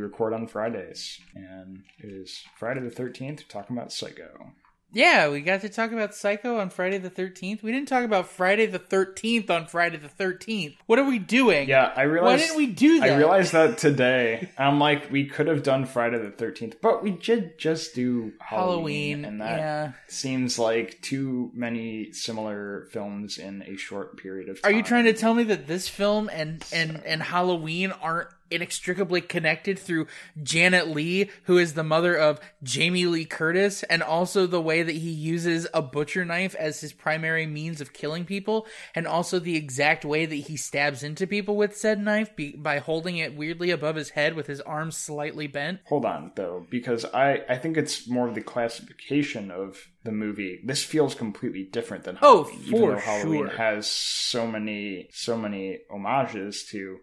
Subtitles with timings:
[0.00, 4.52] record on Fridays, and it is Friday the 13th, talking about Psycho.
[4.92, 7.62] Yeah, we got to talk about Psycho on Friday the 13th.
[7.62, 10.76] We didn't talk about Friday the 13th on Friday the 13th.
[10.86, 11.68] What are we doing?
[11.68, 12.40] Yeah, I realized.
[12.40, 13.10] Why didn't we do that?
[13.10, 14.50] I realized that today.
[14.58, 19.22] I'm like, we could have done Friday the 13th, but we did just do Halloween,
[19.22, 19.24] Halloween.
[19.24, 19.92] and that yeah.
[20.08, 24.72] seems like too many similar films in a short period of time.
[24.72, 29.20] Are you trying to tell me that this film and and and Halloween aren't inextricably
[29.20, 30.06] connected through
[30.42, 34.96] Janet Leigh, who is the mother of Jamie Lee Curtis, and also the way that
[34.96, 39.56] he uses a butcher knife as his primary means of killing people, and also the
[39.56, 43.70] exact way that he stabs into people with said knife be- by holding it weirdly
[43.70, 45.80] above his head with his arms slightly bent?
[45.86, 50.60] Hold on, though, because I, I think it's more of the classification of the movie.
[50.64, 53.56] This feels completely different than Oh, Halloween, even for though Halloween sure.
[53.56, 56.98] has so many so many homages to,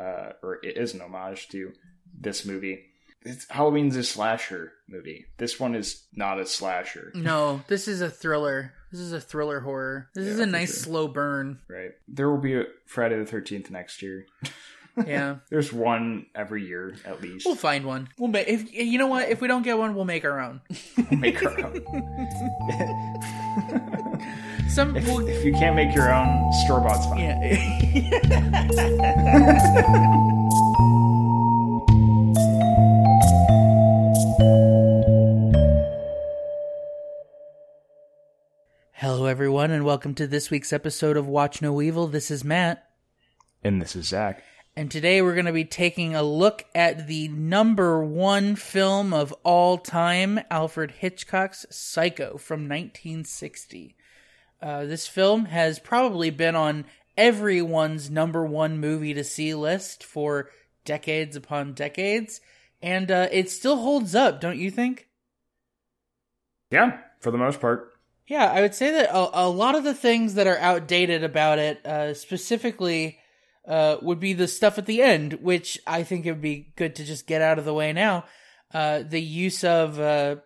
[0.00, 1.72] uh, or it is an homage to
[2.18, 2.86] this movie.
[3.22, 5.26] It's, Halloween's a slasher movie.
[5.36, 8.72] This one is not a slasher, No, this is a thriller.
[8.90, 10.08] This is a thriller horror.
[10.14, 10.84] This is a nice sure.
[10.84, 11.60] slow burn.
[11.68, 11.90] right?
[12.08, 14.26] There will be a Friday the Thirteenth next year.
[15.06, 15.36] Yeah.
[15.50, 17.46] There's one every year at least.
[17.46, 18.08] We'll find one.
[18.18, 19.28] We'll make if you know what.
[19.28, 20.60] If we don't get one, we'll make our own.
[21.10, 21.84] We'll make our own.
[24.74, 27.18] Some If, we'll, if you can't make your own, store bought's fine.
[27.18, 28.66] yeah.
[38.92, 42.06] Hello, everyone, and welcome to this week's episode of Watch No Evil.
[42.06, 42.86] This is Matt,
[43.64, 44.42] And this is Zach.
[44.76, 49.32] and today we're going to be taking a look at the number one film of
[49.42, 53.96] all time, Alfred Hitchcock's Psycho from 1960.
[54.62, 56.84] Uh, this film has probably been on
[57.16, 60.50] everyone's number one movie to see list for
[60.84, 62.40] decades upon decades,
[62.82, 65.08] and uh, it still holds up, don't you think?
[66.70, 67.92] Yeah, for the most part.
[68.26, 71.58] Yeah, I would say that a, a lot of the things that are outdated about
[71.58, 73.18] it, uh, specifically,
[73.66, 76.94] uh, would be the stuff at the end, which I think it would be good
[76.96, 78.24] to just get out of the way now.
[78.72, 80.36] Uh, the use of uh,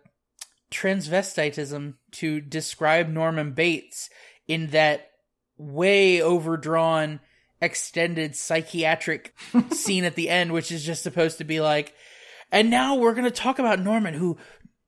[0.71, 4.09] transvestitism to describe Norman Bates
[4.47, 5.11] in that
[5.57, 7.19] way overdrawn,
[7.61, 9.33] extended psychiatric
[9.71, 11.93] scene at the end, which is just supposed to be like,
[12.51, 14.37] and now we're going to talk about Norman who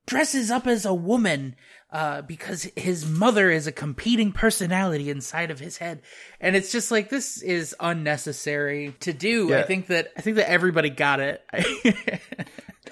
[0.06, 1.54] dresses up as a woman
[1.90, 6.02] uh, because his mother is a competing personality inside of his head,
[6.40, 9.54] and it's just like this is unnecessary to do.
[9.54, 11.42] I think that I think that everybody got it.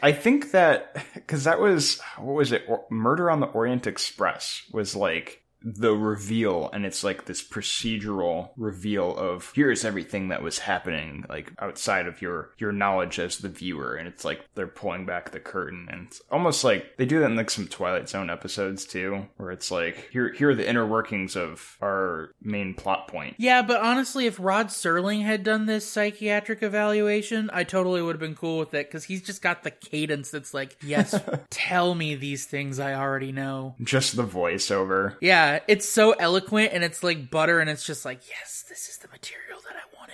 [0.02, 2.68] I think that because that was what was it?
[2.90, 9.16] Murder on the Orient Express was like the reveal, and it's like this procedural reveal
[9.16, 13.96] of here's everything that was happening, like outside of your your knowledge as the viewer,
[13.96, 17.30] and it's like they're pulling back the curtain, and it's almost like they do that
[17.30, 20.86] in like some Twilight Zone episodes too, where it's like here here are the inner
[20.86, 23.34] workings of our main plot point.
[23.38, 28.20] yeah, but honestly, if Rod Serling had done this psychiatric evaluation, I totally would have
[28.20, 31.18] been cool with it because he's just got the cadence that's like, yes,
[31.50, 33.74] tell me these things I already know.
[33.82, 35.16] Just the voiceover.
[35.20, 38.98] Yeah, it's so eloquent and it's like butter and it's just like, yes, this is
[38.98, 39.45] the material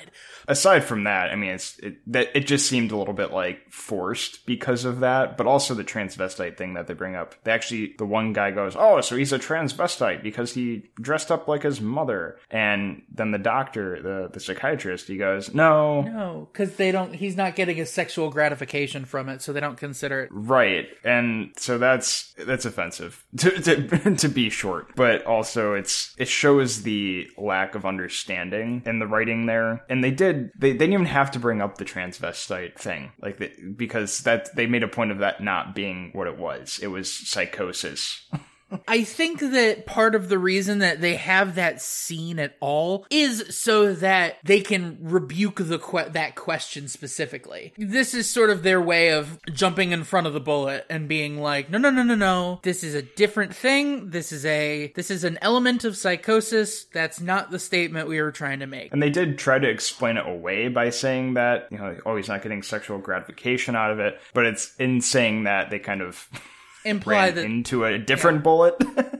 [0.04, 0.12] wanted.
[0.48, 3.70] aside from that, I mean, it's it, that it just seemed a little bit like
[3.70, 7.34] forced because of that, but also the transvestite thing that they bring up.
[7.44, 11.48] They actually, the one guy goes, "Oh, so he's a transvestite because he dressed up
[11.48, 16.76] like his mother," and then the doctor, the the psychiatrist, he goes, "No." No, because
[16.76, 17.14] they don't.
[17.14, 20.30] He's not getting a sexual gratification from it, so they don't consider it.
[20.32, 26.28] Right, and so that's that's offensive to, to to be short, but also it's it
[26.28, 29.84] shows the lack of understanding in the writing there.
[29.92, 33.36] And they did they, they didn't even have to bring up the transvestite thing, like
[33.36, 36.80] the, because that they made a point of that not being what it was.
[36.82, 38.26] It was psychosis.
[38.88, 43.44] I think that part of the reason that they have that scene at all is
[43.50, 47.72] so that they can rebuke the que- that question specifically.
[47.76, 51.38] This is sort of their way of jumping in front of the bullet and being
[51.38, 52.60] like, "No, no, no, no, no.
[52.62, 54.10] This is a different thing.
[54.10, 56.84] This is a this is an element of psychosis.
[56.84, 60.16] That's not the statement we were trying to make." And they did try to explain
[60.16, 63.98] it away by saying that, you know, oh, he's not getting sexual gratification out of
[63.98, 64.20] it.
[64.34, 66.28] But it's in saying that they kind of
[66.84, 68.74] Imply that into a different bullet.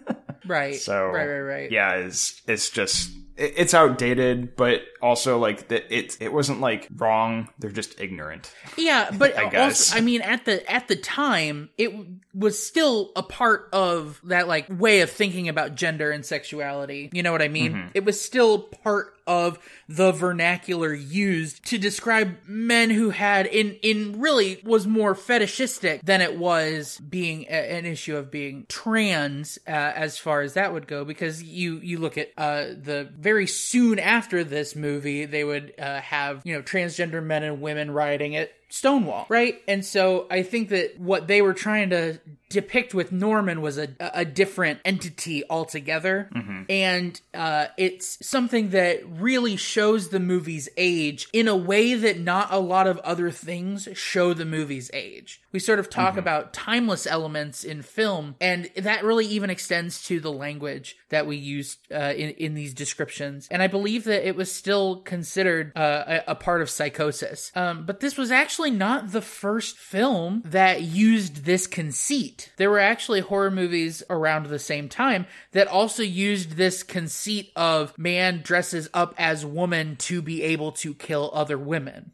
[0.46, 1.70] right, So right, right, right.
[1.70, 3.10] Yeah, it's it's just
[3.42, 7.48] it's outdated, but also like that it it wasn't like wrong.
[7.58, 8.52] They're just ignorant.
[8.76, 9.94] Yeah, but I also, guess.
[9.94, 11.92] I mean, at the at the time, it
[12.34, 17.10] was still a part of that like way of thinking about gender and sexuality.
[17.12, 17.72] You know what I mean?
[17.72, 17.88] Mm-hmm.
[17.94, 24.20] It was still part of the vernacular used to describe men who had in in
[24.20, 29.70] really was more fetishistic than it was being a, an issue of being trans uh,
[29.70, 33.99] as far as that would go because you you look at uh, the very soon
[33.99, 38.50] after this movie they would uh, have you know transgender men and women riding at
[38.72, 39.60] Stonewall, right?
[39.69, 43.88] And so I think that what they were trying to depict with Norman was a,
[43.98, 46.28] a different entity altogether.
[46.34, 46.62] Mm-hmm.
[46.69, 52.48] And uh, it's something that really shows the movie's age in a way that not
[52.52, 55.40] a lot of other things show the movie's age.
[55.50, 56.19] We sort of talk Mhm.
[56.19, 61.36] about timeless elements in film, and that really even extends to the language that we
[61.36, 63.48] use uh, in, in these descriptions.
[63.50, 67.50] And I believe that it was still considered uh, a, a part of psychosis.
[67.54, 72.52] Um, but this was actually not the first film that used this conceit.
[72.56, 77.96] There were actually horror movies around the same time that also used this conceit of
[77.98, 82.12] man dresses up as woman to be able to kill other women.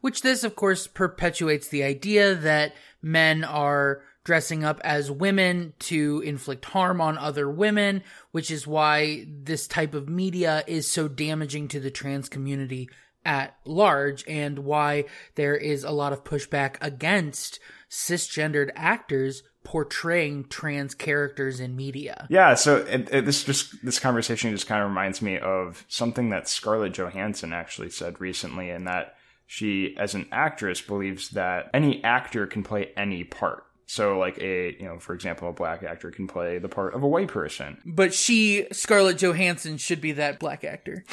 [0.00, 6.22] Which this, of course, perpetuates the idea that men are dressing up as women to
[6.24, 8.02] inflict harm on other women,
[8.32, 12.88] which is why this type of media is so damaging to the trans community
[13.24, 15.04] at large and why
[15.34, 17.58] there is a lot of pushback against
[17.90, 22.26] cisgendered actors portraying trans characters in media.
[22.28, 26.28] Yeah, so it, it, this just this conversation just kind of reminds me of something
[26.28, 29.16] that Scarlett Johansson actually said recently, and that
[29.46, 33.64] she, as an actress, believes that any actor can play any part.
[33.86, 37.02] So, like a you know, for example, a black actor can play the part of
[37.02, 37.80] a white person.
[37.84, 41.04] But she, Scarlett Johansson, should be that black actor.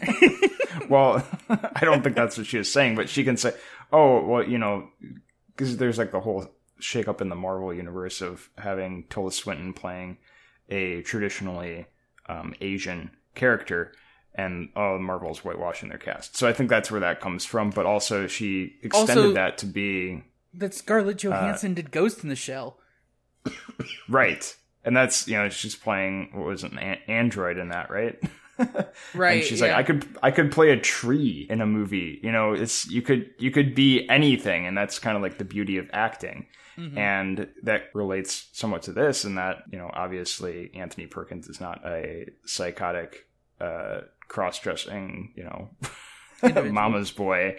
[0.88, 3.52] well, I don't think that's what she was saying, but she can say,
[3.92, 4.88] "Oh, well, you know,"
[5.56, 6.46] because there's like the whole
[6.78, 10.16] shake up in the Marvel universe of having Tilda Swinton playing
[10.68, 11.86] a traditionally
[12.28, 13.92] um, Asian character,
[14.34, 16.36] and oh, Marvel's whitewashing their cast.
[16.36, 17.70] So I think that's where that comes from.
[17.70, 20.22] But also, she extended Also- that to be
[20.54, 22.78] That Scarlett Johansson did Ghost in the Shell.
[24.08, 28.18] right, and that's you know she's playing what was an android in that, right?
[29.14, 29.38] Right.
[29.38, 29.68] and she's yeah.
[29.68, 33.00] like i could i could play a tree in a movie you know it's you
[33.00, 36.98] could you could be anything and that's kind of like the beauty of acting Mhm.
[36.98, 41.80] and that relates somewhat to this in that you know obviously anthony perkins is not
[41.86, 43.26] a psychotic
[43.62, 45.70] uh cross-dressing you know.
[46.72, 47.58] mama's boy.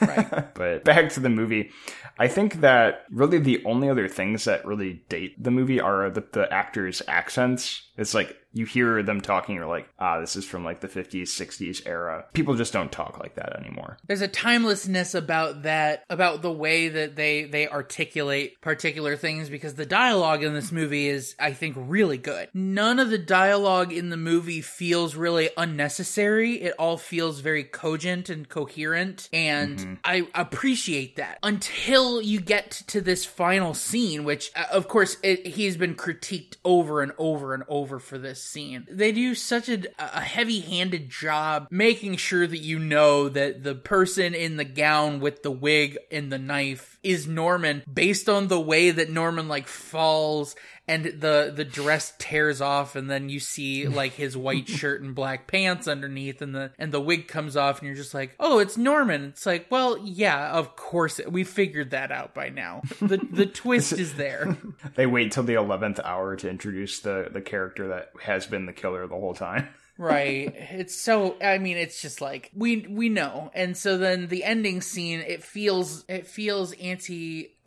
[0.00, 0.54] Right.
[0.54, 1.70] but back to the movie.
[2.18, 6.24] I think that really the only other things that really date the movie are the,
[6.32, 7.82] the actors accents.
[7.96, 11.22] It's like you hear them talking you're like ah this is from like the 50s
[11.22, 16.42] 60s era people just don't talk like that anymore There's a timelessness about that, about
[16.42, 21.34] the way that they they articulate particular things because the dialogue in this movie is,
[21.38, 22.48] I think, really good.
[22.54, 26.54] None of the dialogue in the movie feels really unnecessary.
[26.54, 33.00] It all feels very cogent and coherent, and I appreciate that until you get to
[33.00, 37.64] this final scene, which, uh, of course, it, he's been critiqued over and over and
[37.68, 38.86] over for this scene.
[38.90, 44.34] They do such a, a heavy-handed job making sure that you know that the person
[44.34, 48.90] in the gown with the wig and the knife is Norman based on the way
[48.90, 50.54] that Norman like falls
[50.90, 55.14] and the the dress tears off and then you see like his white shirt and
[55.14, 58.58] black pants underneath and the and the wig comes off and you're just like oh
[58.58, 59.26] it's Norman.
[59.26, 62.82] It's like well yeah of course we figured that out by now.
[63.00, 64.56] The the twist is there.
[64.96, 68.72] They wait till the 11th hour to introduce the the character that has been the
[68.72, 69.68] killer the whole time.
[69.96, 70.54] Right.
[70.56, 73.50] It's so i mean it's just like we we know.
[73.54, 76.72] And so then the ending scene it feels it feels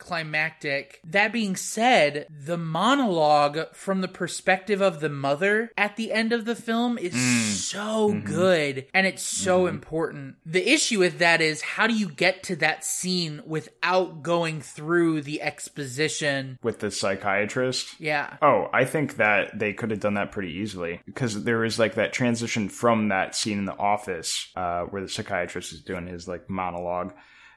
[0.04, 6.32] anticlimactic that being said the monologue from the perspective of the mother at the end
[6.32, 7.52] of the film is mm.
[7.52, 8.26] so mm-hmm.
[8.26, 9.76] good and it's so mm-hmm.
[9.76, 10.36] important.
[10.44, 15.22] The issue with that is how do you get to that scene without going through
[15.22, 16.58] the exposition?
[16.62, 18.00] With the psychiatrist?
[18.00, 18.36] Yeah.
[18.42, 21.94] Oh, I think that they could have done that pretty easily because there is like
[21.94, 26.28] that transition from that scene in the office uh, where the psychiatrist is doing his
[26.28, 27.14] like monologue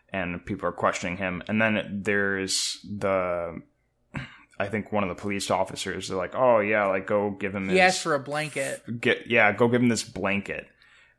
[0.10, 3.62] and people are questioning him, and then there's the.
[4.60, 6.08] I think one of the police officers.
[6.08, 9.52] They're like, "Oh yeah, like go give him he asked for a blanket get yeah,
[9.52, 10.68] go give him this blanket."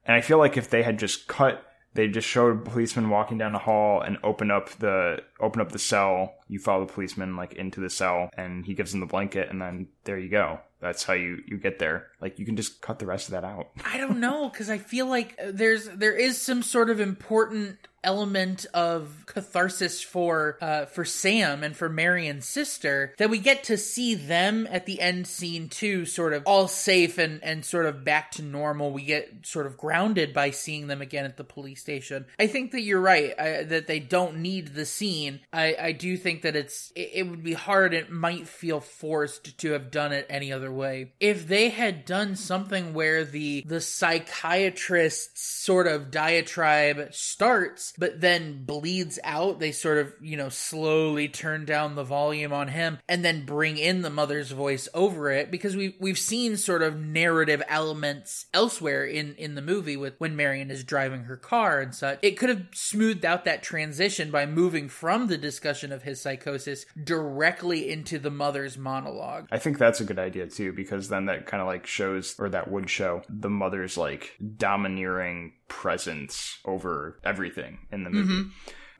[0.05, 1.65] And I feel like if they had just cut,
[1.95, 5.73] they just showed a policeman walking down the hall and open up the open up
[5.73, 6.35] the cell.
[6.49, 9.61] You follow the policeman like into the cell, and he gives him the blanket, and
[9.61, 10.61] then there you go.
[10.81, 12.07] That's how you you get there.
[12.21, 13.69] Like you can just cut the rest of that out.
[13.85, 18.67] I don't know because I feel like there's there is some sort of important element
[18.75, 24.15] of catharsis for uh, for Sam and for Marion's sister that we get to see
[24.15, 28.31] them at the end scene too, sort of all safe and and sort of back
[28.33, 28.93] to normal.
[28.93, 32.27] We get sort of grounded by seeing them again at the police station.
[32.39, 35.41] I think that you're right I, that they don't need the scene.
[35.53, 37.95] I I do think that it's it, it would be hard.
[37.95, 41.13] It might feel forced to have done it any other way.
[41.21, 48.65] If they had done something where the the psychiatrist's sort of diatribe starts but then
[48.65, 49.59] bleeds out.
[49.59, 53.77] They sort of, you know, slowly turn down the volume on him and then bring
[53.77, 59.05] in the mother's voice over it because we we've seen sort of narrative elements elsewhere
[59.05, 62.21] in in the movie with when Marion is driving her car and such.
[62.23, 66.87] It could have smoothed out that transition by moving from the discussion of his psychosis
[67.03, 69.49] directly into the mother's monologue.
[69.51, 72.49] I think that's a good idea too because then that kind of like shows or
[72.51, 78.33] that would show the mother's like domineering presence over everything in the movie.
[78.33, 78.49] Mm-hmm.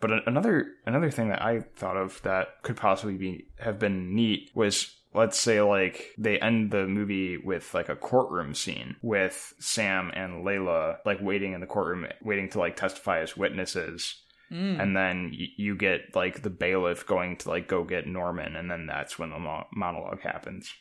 [0.01, 4.51] But another another thing that I thought of that could possibly be have been neat
[4.55, 10.13] was let's say like they end the movie with like a courtroom scene with Sam
[10.15, 14.23] and Layla like waiting in the courtroom waiting to like testify as witnesses.
[14.53, 14.81] Mm.
[14.81, 18.87] And then you get like the bailiff going to like go get Norman, and then
[18.87, 20.73] that's when the mo- monologue happens.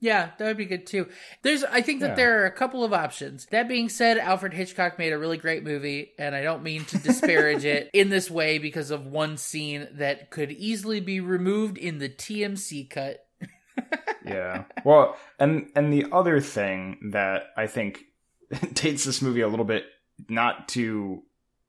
[0.00, 1.08] Yeah, that would be good too.
[1.42, 2.14] There's, I think that yeah.
[2.14, 3.46] there are a couple of options.
[3.46, 6.98] That being said, Alfred Hitchcock made a really great movie, and I don't mean to
[6.98, 11.98] disparage it in this way because of one scene that could easily be removed in
[11.98, 13.26] the TMC cut.
[14.24, 14.64] yeah.
[14.84, 18.04] Well, and and the other thing that I think
[18.72, 19.84] dates this movie a little bit
[20.28, 21.22] not to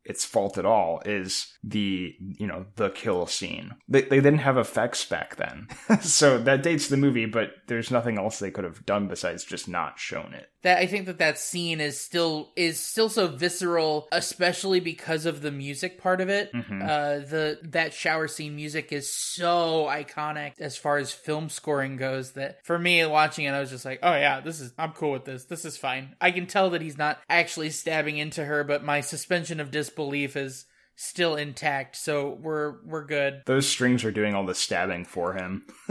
[0.04, 3.72] its fault at all is the you know the kill scene.
[3.88, 5.68] They, they didn't have effects back then.
[6.02, 9.68] So that dates the movie but there's nothing else they could have done besides just
[9.68, 14.08] not shown it that I think that that scene is still is still so visceral,
[14.12, 16.52] especially because of the music part of it.
[16.54, 16.82] Mm-hmm.
[16.82, 16.88] Uh,
[17.20, 22.32] the that shower scene music is so iconic as far as film scoring goes.
[22.32, 25.12] That for me, watching it, I was just like, oh yeah, this is I'm cool
[25.12, 25.46] with this.
[25.46, 26.16] This is fine.
[26.20, 30.36] I can tell that he's not actually stabbing into her, but my suspension of disbelief
[30.36, 30.66] is
[31.00, 33.42] still intact, so we're we're good.
[33.46, 35.66] Those strings are doing all the stabbing for him.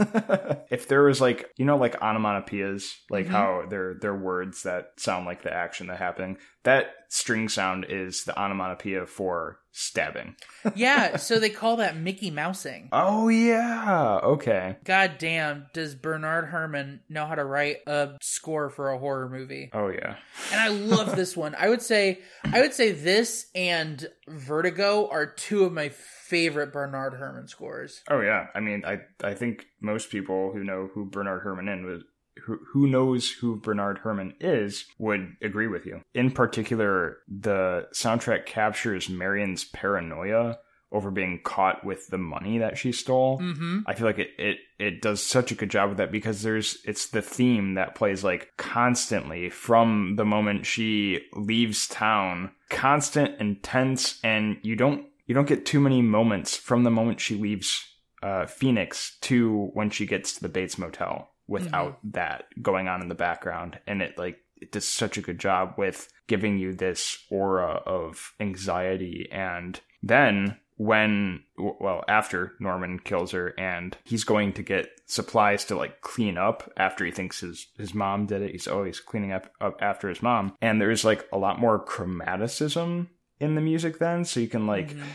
[0.69, 3.33] if there was like you know like onomatopoeias, like mm-hmm.
[3.33, 6.37] how they're they're words that sound like the action that happening.
[6.63, 10.35] That string sound is the onomatopoeia for stabbing.
[10.75, 12.89] yeah, so they call that Mickey Mousing.
[12.91, 14.77] Oh yeah, okay.
[14.83, 19.69] God damn, does Bernard Herrmann know how to write a score for a horror movie?
[19.73, 20.15] Oh yeah.
[20.51, 21.55] And I love this one.
[21.57, 27.13] I would say I would say this and Vertigo are two of my favorite Bernard
[27.13, 28.01] Herrmann scores.
[28.09, 28.47] Oh yeah.
[28.53, 32.03] I mean, I I think most people who know who Bernard Herrmann is
[32.43, 36.01] who, who knows who Bernard Herrmann is would agree with you.
[36.13, 40.59] In particular, the soundtrack captures Marion's paranoia
[40.91, 43.39] over being caught with the money that she stole.
[43.39, 43.81] Mm-hmm.
[43.85, 46.79] I feel like it, it it does such a good job with that because there's
[46.83, 54.19] it's the theme that plays like constantly from the moment she leaves town, constant, intense,
[54.23, 57.85] and you don't you don't get too many moments from the moment she leaves
[58.23, 62.11] uh, Phoenix to when she gets to the Bates Motel without mm-hmm.
[62.11, 63.79] that going on in the background.
[63.87, 68.33] And it like it does such a good job with giving you this aura of
[68.39, 69.27] anxiety.
[69.31, 75.75] And then when well after Norman kills her and he's going to get supplies to
[75.75, 78.51] like clean up after he thinks his his mom did it.
[78.51, 80.55] He's always cleaning up, up after his mom.
[80.61, 83.07] And there's like a lot more chromaticism
[83.39, 85.09] in the music then so you can like mm-hmm.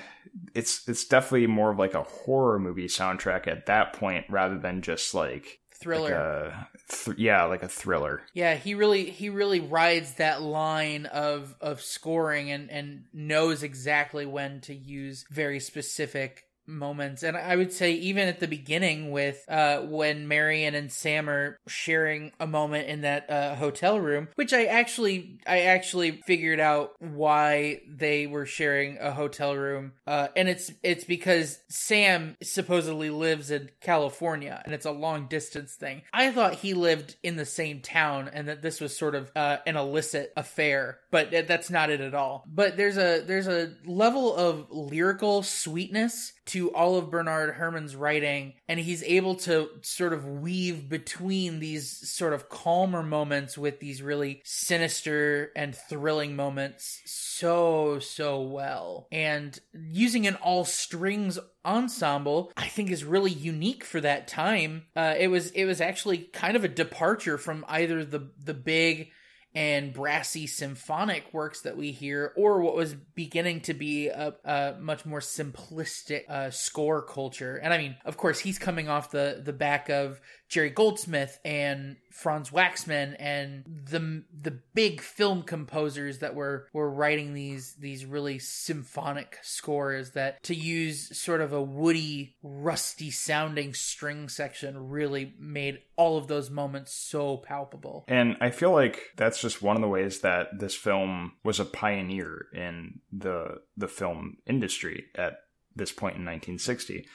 [0.54, 4.82] it's it's definitely more of like a horror movie soundtrack at that point rather than
[4.82, 6.52] just like thriller.
[6.56, 8.22] Like th- yeah, like a thriller.
[8.32, 14.26] Yeah, he really he really rides that line of of scoring and and knows exactly
[14.26, 17.22] when to use very specific moments.
[17.22, 21.58] And i would say even at the beginning with uh when marion and sam are
[21.66, 26.92] sharing a moment in that uh hotel room which i actually i actually figured out
[27.00, 33.50] why they were sharing a hotel room uh and it's it's because sam supposedly lives
[33.50, 36.02] in california and it's a long distance thing.
[36.12, 39.58] I thought he lived in the same town and that this was sort of uh
[39.66, 42.44] an illicit affair but that's not it at all.
[42.44, 48.54] But there's a there's a level of lyrical sweetness to all of Bernard Herrmann's writing,
[48.68, 54.02] and he's able to sort of weave between these sort of calmer moments with these
[54.02, 59.08] really sinister and thrilling moments so, so well.
[59.10, 65.14] And using an all strings ensemble i think is really unique for that time uh,
[65.18, 69.10] it was it was actually kind of a departure from either the the big
[69.54, 74.74] and brassy symphonic works that we hear, or what was beginning to be a, a
[74.80, 77.56] much more simplistic uh, score culture.
[77.56, 81.96] And I mean, of course, he's coming off the the back of Jerry Goldsmith and
[82.10, 88.38] Franz Waxman and the the big film composers that were were writing these these really
[88.38, 95.80] symphonic scores that to use sort of a woody rusty sounding string section really made
[95.96, 98.04] all of those moments so palpable.
[98.06, 101.64] And I feel like that's just one of the ways that this film was a
[101.64, 105.40] pioneer in the the film industry at
[105.76, 107.06] this point in 1960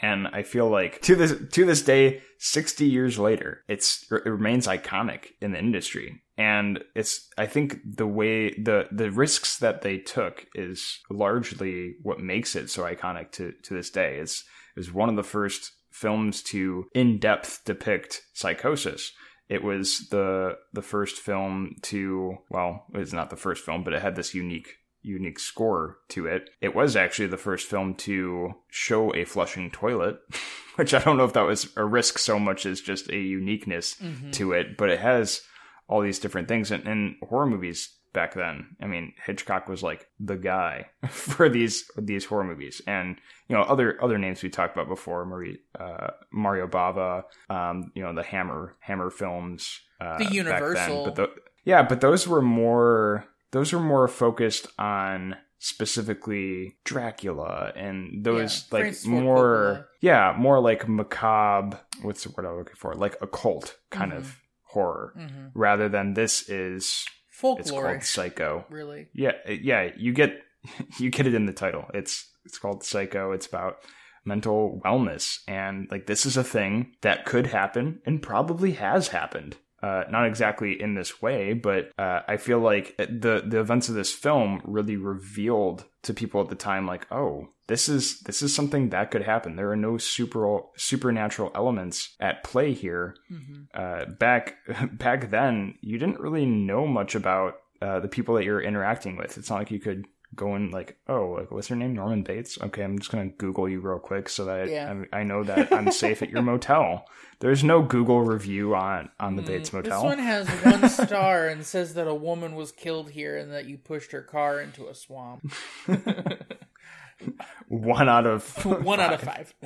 [0.00, 4.66] and I feel like to this to this day, sixty years later, it's it remains
[4.66, 6.22] iconic in the industry.
[6.36, 12.20] And it's I think the way the the risks that they took is largely what
[12.20, 14.18] makes it so iconic to to this day.
[14.18, 14.44] It's
[14.76, 19.12] is one of the first films to in depth depict psychosis.
[19.48, 24.02] It was the the first film to well, it's not the first film, but it
[24.02, 26.50] had this unique unique score to it.
[26.60, 30.18] It was actually the first film to show a flushing toilet,
[30.76, 33.96] which I don't know if that was a risk so much as just a uniqueness
[33.96, 34.30] mm-hmm.
[34.32, 35.42] to it, but it has
[35.88, 36.70] all these different things.
[36.70, 41.90] And, and horror movies back then, I mean, Hitchcock was like the guy for these
[41.96, 43.16] these horror movies, and
[43.48, 48.02] you know other other names we talked about before, Marie, uh, Mario Bava, um, you
[48.02, 51.30] know the Hammer Hammer films, uh, the Universal, but the,
[51.64, 58.78] yeah, but those were more those are more focused on specifically Dracula and those yeah,
[58.78, 62.94] like more yeah more like macabre what's the word I'm looking for?
[62.94, 64.20] Like occult kind mm-hmm.
[64.20, 65.46] of horror mm-hmm.
[65.54, 68.64] rather than this is folklore it's called Psycho.
[68.70, 69.08] really.
[69.12, 70.42] Yeah yeah you get
[70.98, 71.86] you get it in the title.
[71.92, 73.32] It's it's called Psycho.
[73.32, 73.78] It's about
[74.24, 75.40] mental wellness.
[75.48, 80.26] And like this is a thing that could happen and probably has happened uh, not
[80.26, 84.60] exactly in this way, but uh, I feel like the the events of this film
[84.64, 89.10] really revealed to people at the time, like, oh, this is this is something that
[89.10, 89.54] could happen.
[89.54, 93.14] There are no super supernatural elements at play here.
[93.30, 93.62] Mm-hmm.
[93.72, 94.56] Uh, back
[94.92, 99.38] back then, you didn't really know much about uh, the people that you're interacting with.
[99.38, 101.94] It's not like you could going like, oh, like what's her name?
[101.94, 102.58] Norman Bates.
[102.60, 105.02] Okay, I'm just gonna Google you real quick so that yeah.
[105.12, 107.06] I, I, know that I'm safe at your motel.
[107.40, 110.02] There's no Google review on on the mm, Bates Motel.
[110.02, 113.66] This one has one star and says that a woman was killed here and that
[113.66, 115.52] you pushed her car into a swamp.
[117.68, 119.54] one out of one out of five.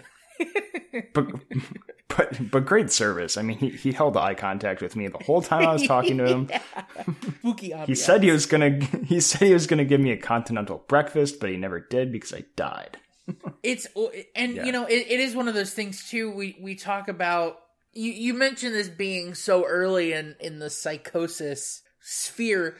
[1.12, 1.26] but
[2.09, 3.37] but but great service.
[3.37, 6.18] I mean, he, he held eye contact with me the whole time I was talking
[6.18, 6.50] to him.
[7.87, 11.40] he said he was gonna he said he was gonna give me a continental breakfast,
[11.40, 12.98] but he never did because I died.
[13.62, 13.87] it's
[14.35, 14.64] and yeah.
[14.64, 16.31] you know it, it is one of those things too.
[16.31, 17.59] We we talk about
[17.92, 22.76] you you mentioned this being so early in in the psychosis sphere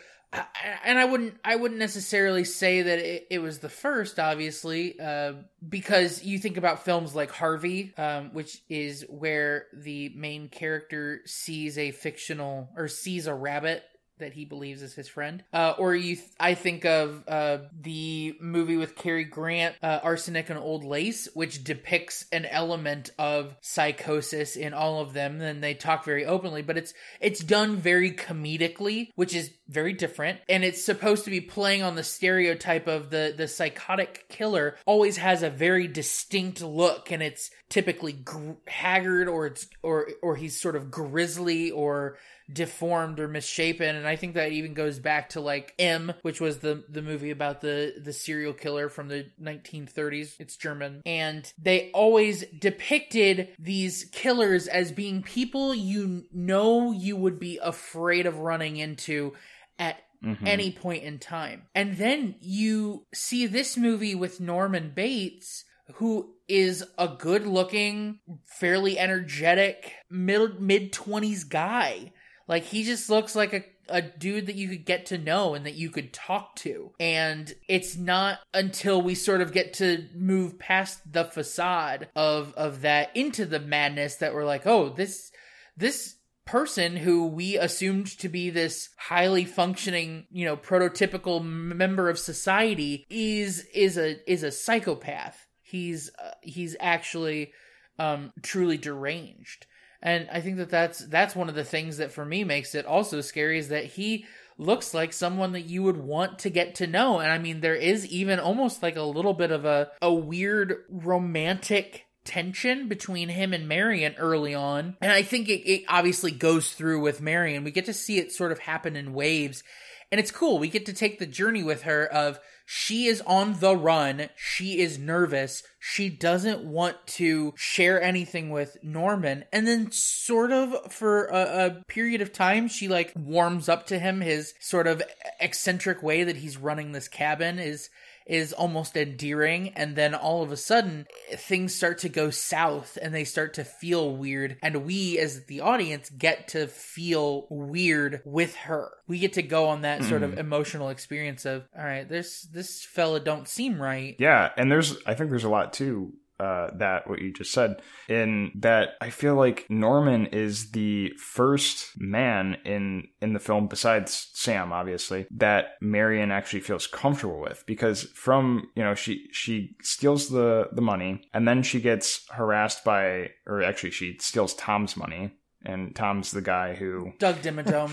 [0.85, 5.35] and I wouldn't I wouldn't necessarily say that it, it was the first, obviously, uh,
[5.67, 11.77] because you think about films like Harvey, um, which is where the main character sees
[11.77, 13.83] a fictional or sees a rabbit
[14.23, 15.45] that he believes is his friend.
[15.53, 20.49] Uh, or you, th- I think of uh, the movie with Cary Grant, uh, Arsenic
[20.51, 25.41] and Old Lace, which depicts an element of psychosis in all of them.
[25.41, 30.41] And they talk very openly, but it's it's done very comedically, which is very different.
[30.49, 35.17] And it's supposed to be playing on the stereotype of the the psychotic killer always
[35.17, 40.61] has a very distinct look, and it's typically gr- haggard or it's or or he's
[40.61, 42.19] sort of grisly or
[42.53, 46.59] deformed or misshapen and i think that even goes back to like m which was
[46.59, 51.91] the the movie about the the serial killer from the 1930s it's german and they
[51.93, 58.77] always depicted these killers as being people you know you would be afraid of running
[58.77, 59.33] into
[59.79, 60.47] at Mm-hmm.
[60.47, 61.63] any point in time.
[61.75, 68.97] And then you see this movie with Norman Bates, who is a good looking, fairly
[69.01, 72.13] energetic, mid mid 20s guy
[72.49, 75.67] like he just looks like a a dude that you could get to know and
[75.67, 76.93] that you could talk to.
[76.99, 82.83] And it's not until we sort of get to move past the facade of of
[82.83, 85.31] that into the madness that we're like, "Oh, this
[85.77, 92.19] this person who we assumed to be this highly functioning, you know, prototypical member of
[92.19, 95.47] society is is a is a psychopath.
[95.61, 97.53] He's uh, he's actually
[97.99, 99.67] um truly deranged
[100.03, 102.87] and I think that that's that's one of the things that for me makes it
[102.87, 104.27] also scary is that he
[104.59, 107.21] looks like someone that you would want to get to know.
[107.21, 110.85] And I mean, there is even almost like a little bit of a a weird
[110.89, 114.97] romantic tension between him and Marion early on.
[115.01, 117.65] And I think it, it obviously goes through with Marion.
[117.65, 119.63] We get to see it sort of happen in waves.
[120.11, 120.59] And it's cool.
[120.59, 124.29] We get to take the journey with her of she is on the run.
[124.37, 125.63] She is nervous.
[125.79, 129.45] She doesn't want to share anything with Norman.
[129.53, 133.99] And then, sort of, for a, a, period of time, she like warms up to
[133.99, 134.21] him.
[134.21, 135.03] His sort of
[135.41, 137.91] eccentric way that he's running this cabin is
[138.27, 143.15] is almost endearing and then all of a sudden things start to go south and
[143.15, 148.55] they start to feel weird and we as the audience get to feel weird with
[148.57, 150.39] her we get to go on that sort of mm.
[150.39, 155.15] emotional experience of all right this this fella don't seem right yeah and there's i
[155.15, 159.37] think there's a lot too uh, that what you just said in that I feel
[159.37, 166.33] like Norman is the first man in in the film besides Sam obviously that Marion
[166.33, 171.47] actually feels comfortable with because from you know she she steals the the money and
[171.47, 176.75] then she gets harassed by or actually she steals Tom's money and Tom's the guy
[176.75, 177.93] who Doug Dimmadome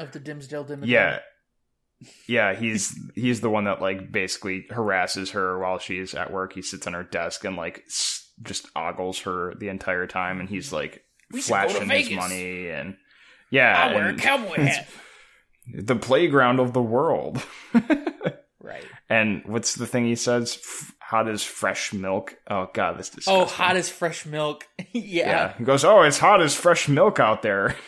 [0.00, 0.86] of the Dimmsdale Dimmadome.
[0.88, 1.20] Yeah
[2.26, 6.52] yeah, he's he's the one that like basically harasses her while she's at work.
[6.52, 10.48] He sits on her desk and like s- just ogles her the entire time, and
[10.48, 12.96] he's like we flashing his money and
[13.50, 14.88] yeah, I wear a cowboy hat.
[15.74, 17.44] The playground of the world,
[18.60, 18.84] right?
[19.10, 20.56] And what's the thing he says?
[20.58, 22.36] F- hot as fresh milk.
[22.48, 23.42] Oh god, this oh, disgusting.
[23.42, 24.66] Oh, hot as fresh milk.
[24.92, 25.28] yeah.
[25.28, 25.52] Yeah.
[25.58, 27.76] He goes, "Oh, it's hot as fresh milk out there."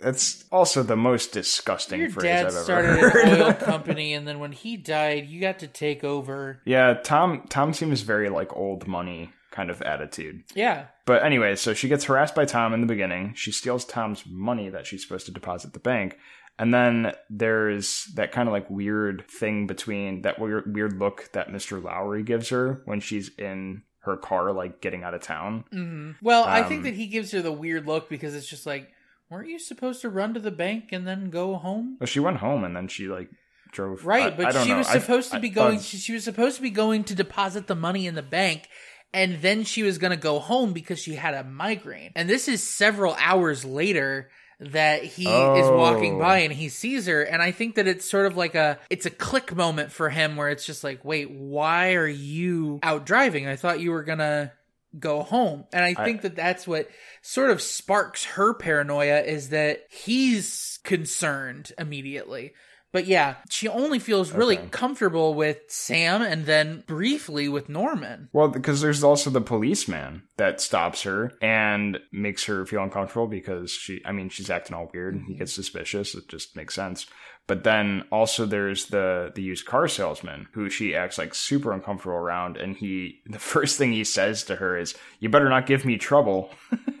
[0.00, 3.28] That's also the most disgusting Your phrase dad I've ever started heard.
[3.28, 6.60] an oil company, and then when he died, you got to take over.
[6.64, 7.44] Yeah, Tom.
[7.48, 10.44] Tom seems very like old money kind of attitude.
[10.54, 10.86] Yeah.
[11.04, 13.34] But anyway, so she gets harassed by Tom in the beginning.
[13.34, 16.16] She steals Tom's money that she's supposed to deposit the bank.
[16.60, 21.48] And then there's that kind of like weird thing between that weird weird look that
[21.48, 21.82] Mr.
[21.82, 25.64] Lowry gives her when she's in her car, like getting out of town.
[25.72, 26.12] Mm-hmm.
[26.22, 28.66] Well, um, I think um, that he gives her the weird look because it's just
[28.66, 28.90] like,
[29.30, 31.96] weren't you supposed to run to the bank and then go home?
[32.00, 33.30] Well, she went home and then she like
[33.72, 34.04] drove.
[34.04, 34.78] Right, I, but I she know.
[34.78, 35.80] was supposed I, to be going.
[35.80, 38.68] She, she was supposed to be going to deposit the money in the bank.
[39.14, 42.12] And then she was going to go home because she had a migraine.
[42.14, 44.28] And this is several hours later
[44.60, 45.56] that he oh.
[45.56, 46.18] is walking oh.
[46.18, 49.06] by and he sees her and i think that it's sort of like a it's
[49.06, 53.46] a click moment for him where it's just like wait why are you out driving
[53.46, 54.52] i thought you were gonna
[54.98, 55.64] go home.
[55.72, 56.88] And I think I, that that's what
[57.22, 62.52] sort of sparks her paranoia is that he's concerned immediately.
[62.90, 64.68] But yeah, she only feels really okay.
[64.70, 68.30] comfortable with Sam and then briefly with Norman.
[68.32, 73.70] Well, because there's also the policeman that stops her and makes her feel uncomfortable because
[73.70, 75.16] she, I mean, she's acting all weird.
[75.16, 75.38] He mm-hmm.
[75.38, 76.14] gets suspicious.
[76.14, 77.06] It just makes sense.
[77.48, 82.14] But then also there's the the used car salesman who she acts like super uncomfortable
[82.14, 85.86] around, and he the first thing he says to her is, "You better not give
[85.86, 86.50] me trouble."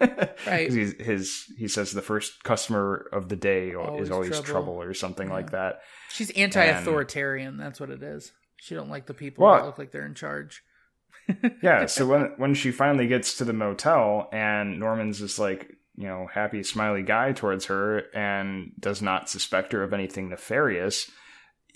[0.46, 0.72] right.
[0.72, 4.82] He's, his he says the first customer of the day always is always trouble, trouble
[4.82, 5.34] or something yeah.
[5.34, 5.80] like that.
[6.10, 7.48] She's anti-authoritarian.
[7.48, 8.32] And, that's what it is.
[8.56, 10.62] She don't like the people well, that look like they're in charge.
[11.62, 11.84] yeah.
[11.88, 16.28] So when when she finally gets to the motel and Norman's just like, you know,
[16.32, 21.10] happy, smiley guy towards her and does not suspect her of anything nefarious,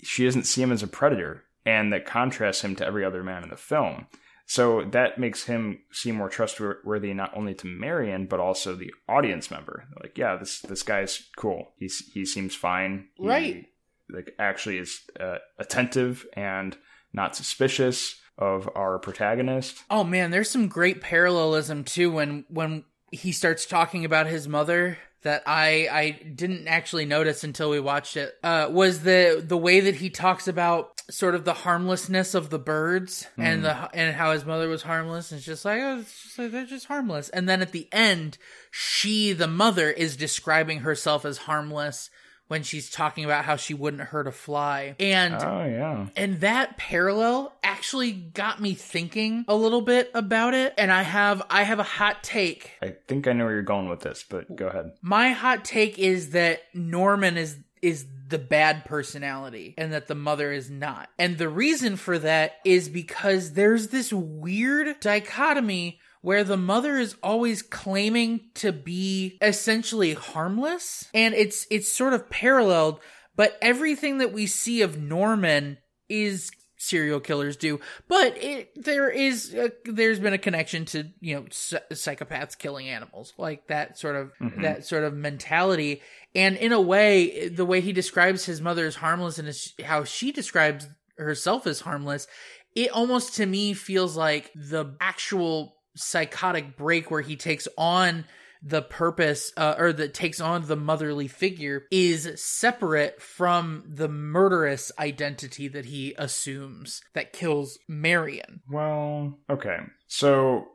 [0.01, 1.43] she doesn't see him as a predator.
[1.65, 4.07] And that contrasts him to every other man in the film.
[4.45, 9.51] So that makes him seem more trustworthy not only to Marion but also the audience
[9.51, 9.85] member.
[10.01, 11.73] Like, yeah, this this guy's cool.
[11.77, 13.07] He's he seems fine.
[13.15, 13.65] He, right.
[14.09, 16.77] Like actually is uh, attentive and
[17.13, 19.83] not suspicious of our protagonist.
[19.89, 24.97] Oh man, there's some great parallelism too when when he starts talking about his mother
[25.21, 29.79] that I I didn't actually notice until we watched it uh, was the the way
[29.81, 33.43] that he talks about sort of the harmlessness of the birds mm.
[33.43, 36.39] and the and how his mother was harmless and it's just like oh it's just
[36.39, 38.37] like they're just harmless and then at the end
[38.71, 42.09] she the mother is describing herself as harmless
[42.53, 44.95] when she's talking about how she wouldn't hurt a fly.
[44.99, 46.05] And oh yeah.
[46.15, 51.41] And that parallel actually got me thinking a little bit about it and I have
[51.49, 52.73] I have a hot take.
[52.79, 54.91] I think I know where you're going with this, but go ahead.
[55.01, 60.51] My hot take is that Norman is is the bad personality and that the mother
[60.51, 61.09] is not.
[61.17, 67.15] And the reason for that is because there's this weird dichotomy where the mother is
[67.21, 72.99] always claiming to be essentially harmless and it's it's sort of paralleled
[73.35, 75.77] but everything that we see of Norman
[76.09, 81.35] is serial killers do but it, there is a, there's been a connection to you
[81.35, 84.61] know psychopaths killing animals like that sort of mm-hmm.
[84.63, 86.01] that sort of mentality
[86.35, 90.03] and in a way the way he describes his mother as harmless and his, how
[90.03, 92.27] she describes herself as harmless
[92.75, 98.25] it almost to me feels like the actual psychotic break where he takes on
[98.65, 104.91] the purpose uh, or that takes on the motherly figure is separate from the murderous
[104.97, 108.61] identity that he assumes that kills Marion.
[108.69, 109.79] Well, okay.
[110.07, 110.67] So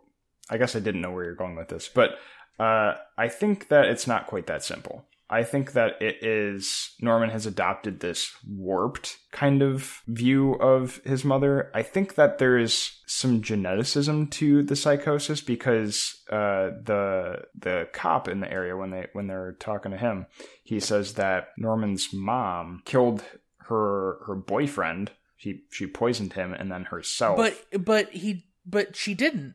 [0.51, 2.19] I guess I didn't know where you're going with this, but
[2.59, 5.07] uh, I think that it's not quite that simple.
[5.31, 11.25] I think that it is Norman has adopted this warped kind of view of his
[11.25, 11.71] mother.
[11.75, 18.29] I think that there is some geneticism to the psychosis because uh, the the cop
[18.29, 20.27] in the area when they when they're talking to him,
[20.63, 23.23] he says that Norman's mom killed
[23.69, 25.11] her her boyfriend.
[25.37, 27.37] She she poisoned him and then herself.
[27.37, 29.55] But but he but she didn't.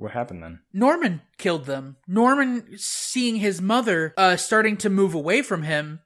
[0.00, 0.60] What happened then?
[0.72, 1.96] Norman killed them.
[2.08, 6.00] Norman seeing his mother uh, starting to move away from him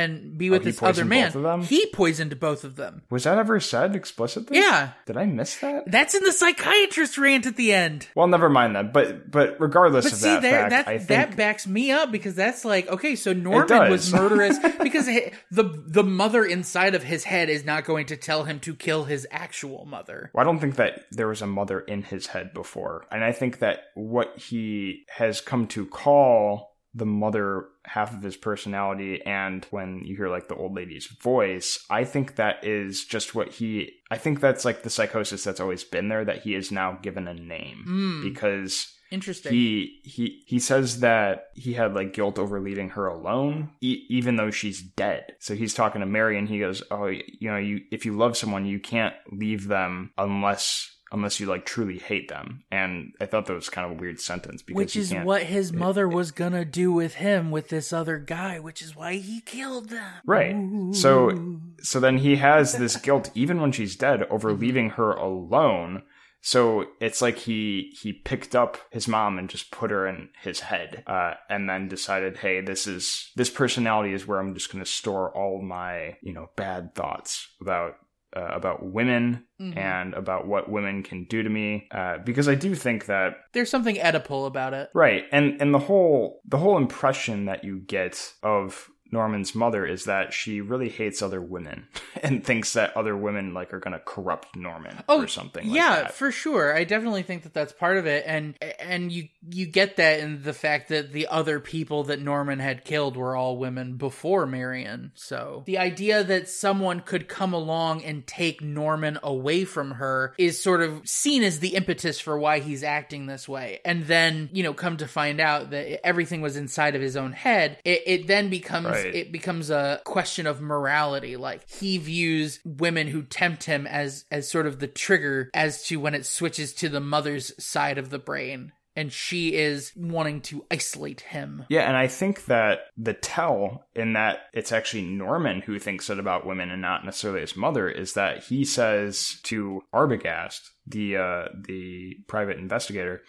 [0.00, 1.28] and be oh, with Oh, this other man.
[1.28, 1.62] both of them?
[1.62, 3.02] He poisoned both of them.
[3.10, 4.56] Was that ever said explicitly?
[4.58, 4.92] Yeah.
[5.06, 5.90] Did I miss that?
[5.90, 8.08] That's in the psychiatrist rant at the end.
[8.14, 8.92] Well, never mind that.
[8.92, 11.90] But but regardless But of see, that there, fact, that I think that backs me
[11.92, 17.02] up because that's like okay, so Norman was murderous because the the mother inside of
[17.02, 20.30] his head is not going to tell him to kill his actual mother.
[20.32, 23.06] Well, I don't think that there was a mother in his head before.
[23.10, 28.36] And I think that what he has come to call the mother half of his
[28.36, 33.34] personality and when you hear like the old lady's voice, I think that is just
[33.34, 36.72] what he I think that's like the psychosis that's always been there that he is
[36.72, 38.22] now given a name Hmm.
[38.22, 39.52] because Interesting.
[39.52, 44.36] he he he says that he had like guilt over leaving her alone e- even
[44.36, 47.80] though she's dead so he's talking to mary and he goes oh you know you
[47.90, 52.62] if you love someone you can't leave them unless unless you like truly hate them
[52.70, 55.72] and i thought that was kind of a weird sentence because which is what his
[55.72, 59.90] mother was gonna do with him with this other guy, which is why he killed
[59.90, 60.12] them.
[60.24, 60.56] Right.
[60.94, 66.02] So so then he has this guilt even when she's dead over leaving her alone.
[66.42, 70.60] So it's like he he picked up his mom and just put her in his
[70.60, 74.82] head, uh, and then decided, hey, this is this personality is where I'm just going
[74.82, 77.96] to store all my you know bad thoughts about
[78.36, 79.76] uh, about women Mhm.
[79.76, 83.70] and about what women can do to me, uh, because I do think that There's
[83.70, 84.88] something Oedipal about it.
[84.94, 85.24] Right.
[85.32, 90.32] And and the whole the whole impression that you get of Norman's mother is that
[90.32, 91.86] she really hates other women
[92.22, 95.72] and thinks that other women like are going to corrupt Norman or oh, something like
[95.72, 96.14] Oh, yeah, that.
[96.14, 96.76] for sure.
[96.76, 100.42] I definitely think that that's part of it, and and you you get that in
[100.42, 105.12] the fact that the other people that Norman had killed were all women before Marion.
[105.14, 110.62] So the idea that someone could come along and take Norman away from her is
[110.62, 114.62] sort of seen as the impetus for why he's acting this way, and then you
[114.62, 117.78] know come to find out that everything was inside of his own head.
[117.84, 118.99] It, it then becomes Right.
[119.04, 121.36] It becomes a question of morality.
[121.36, 126.00] Like he views women who tempt him as as sort of the trigger as to
[126.00, 128.72] when it switches to the mother's side of the brain.
[128.96, 131.64] And she is wanting to isolate him.
[131.68, 136.18] Yeah, and I think that the tell in that it's actually Norman who thinks it
[136.18, 141.44] about women and not necessarily his mother is that he says to Arbogast, the uh,
[141.54, 143.22] the private investigator,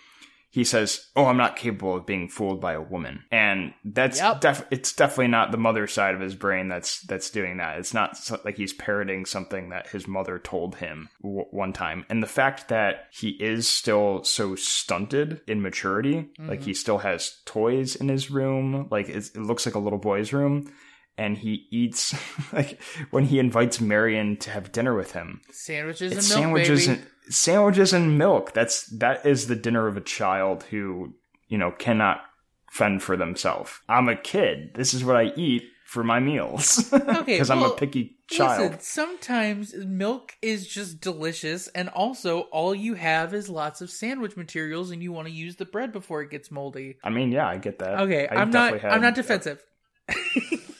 [0.52, 4.42] he says, "Oh, I'm not capable of being fooled by a woman," and that's Yep.
[4.42, 7.80] def- it's definitely not the mother side of his brain that's that's doing that.
[7.80, 12.06] It's not so- like he's parroting something that his mother told him w- one time,
[12.10, 16.66] and the fact that he is still so stunted in maturity, like mm-hmm.
[16.66, 20.34] he still has toys in his room, like it's, it looks like a little boy's
[20.34, 20.72] room.
[21.22, 22.16] And he eats
[22.54, 22.82] like
[23.12, 27.00] when he invites Marion to have dinner with him Sandwiches it's and milk, sandwiches baby.
[27.00, 28.54] and sandwiches and milk.
[28.54, 31.14] That's that is the dinner of a child who
[31.48, 32.22] you know cannot
[32.72, 33.80] fend for themselves.
[33.88, 34.72] I'm a kid.
[34.74, 38.72] This is what I eat for my meals Okay, because I'm a picky child.
[38.72, 44.38] Listen, sometimes milk is just delicious, and also all you have is lots of sandwich
[44.38, 46.98] materials, and you want to use the bread before it gets moldy.
[47.04, 48.00] I mean, yeah, I get that.
[48.00, 48.84] Okay, I I'm not.
[48.84, 49.64] I'm not defensive.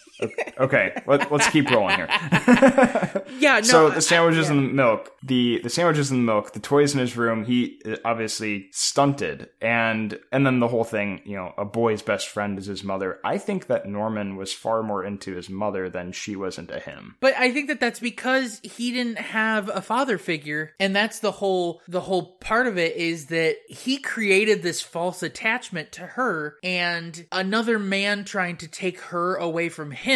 [0.60, 2.08] Okay, let, let's keep rolling here.
[3.40, 3.62] Yeah, no.
[3.62, 6.94] so the sandwiches I- and the milk, the the sandwiches and the milk, the toys
[6.94, 11.54] in his room, he uh, obviously stunted, and and then the whole thing, you know,
[11.58, 13.20] a boy's best friend is his mother.
[13.24, 17.16] I think that Norman was far more into his mother than she was into him.
[17.20, 21.32] But I think that that's because he didn't have a father figure, and that's the
[21.32, 26.58] whole the whole part of it is that he created this false attachment to her,
[26.64, 30.11] and another man trying to take her away from him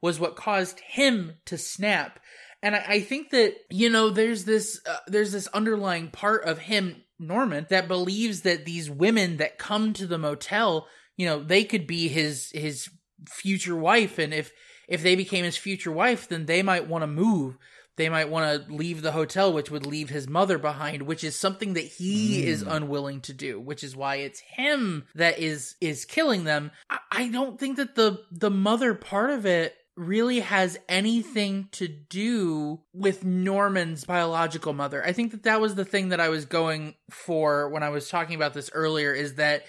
[0.00, 2.20] was what caused him to snap.
[2.62, 6.58] And I, I think that you know there's this uh, there's this underlying part of
[6.58, 11.64] him Norman that believes that these women that come to the motel, you know, they
[11.64, 12.90] could be his his
[13.28, 14.52] future wife, and if
[14.88, 17.56] if they became his future wife, then they might want to move.
[17.96, 21.38] They might want to leave the hotel, which would leave his mother behind, which is
[21.38, 22.44] something that he mm.
[22.44, 26.70] is unwilling to do, which is why it's him that is is killing them.
[26.90, 31.88] I, I don't think that the the mother part of it really has anything to
[31.88, 35.02] do with Norman's biological mother.
[35.04, 38.10] I think that that was the thing that I was going for when I was
[38.10, 39.64] talking about this earlier is that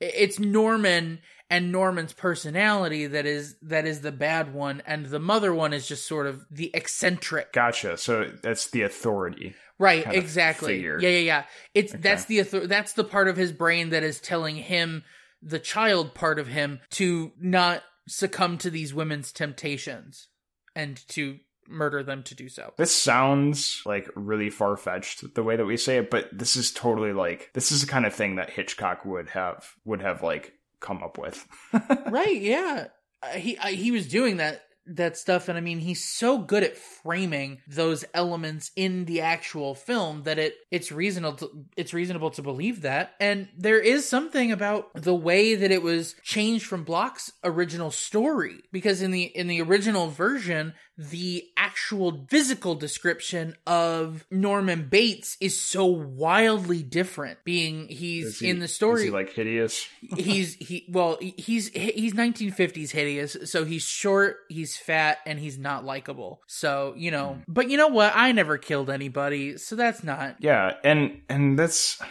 [0.00, 5.54] it's Norman and Norman's personality that is that is the bad one and the mother
[5.54, 7.52] one is just sort of the eccentric.
[7.52, 7.96] Gotcha.
[7.96, 9.54] So that's the authority.
[9.78, 10.82] Right, exactly.
[10.82, 11.44] Yeah, yeah, yeah.
[11.72, 12.02] It's okay.
[12.02, 15.04] that's the author- that's the part of his brain that is telling him
[15.40, 20.28] the child part of him to not succumb to these women's temptations
[20.74, 22.72] and to murder them to do so.
[22.76, 26.72] This sounds like really far fetched the way that we say it, but this is
[26.72, 30.54] totally like this is the kind of thing that Hitchcock would have would have like
[30.80, 31.46] come up with.
[32.06, 32.40] right?
[32.40, 32.86] Yeah.
[33.22, 36.62] Uh, he uh, he was doing that that stuff and i mean he's so good
[36.62, 42.30] at framing those elements in the actual film that it it's reasonable to, it's reasonable
[42.30, 46.84] to believe that and there is something about the way that it was changed from
[46.84, 54.26] Bloch's original story because in the in the original version the actual physical description of
[54.32, 57.38] Norman Bates is so wildly different.
[57.44, 59.86] Being he's he, in the story, is he like hideous?
[60.16, 63.36] he's he well he's he's 1950s hideous.
[63.44, 66.40] So he's short, he's fat, and he's not likable.
[66.48, 67.44] So you know, mm.
[67.46, 68.12] but you know what?
[68.16, 70.36] I never killed anybody, so that's not.
[70.40, 72.02] Yeah, and and that's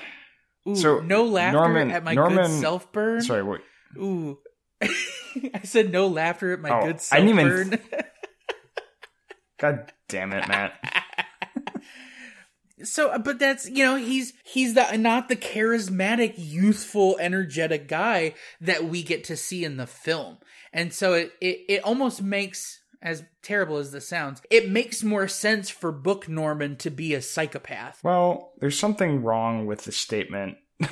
[0.65, 3.21] Ooh, so no laughter Norman, at my Norman, good self burn.
[3.21, 3.59] Sorry, what?
[3.97, 4.39] Ooh.
[4.81, 7.79] I said no laughter at my oh, good self burn.
[9.57, 10.73] God damn it, Matt.
[12.83, 18.33] so uh, but that's you know he's he's the not the charismatic youthful energetic guy
[18.61, 20.37] that we get to see in the film
[20.71, 25.27] and so it it, it almost makes as terrible as this sounds it makes more
[25.27, 30.57] sense for book norman to be a psychopath well there's something wrong with the statement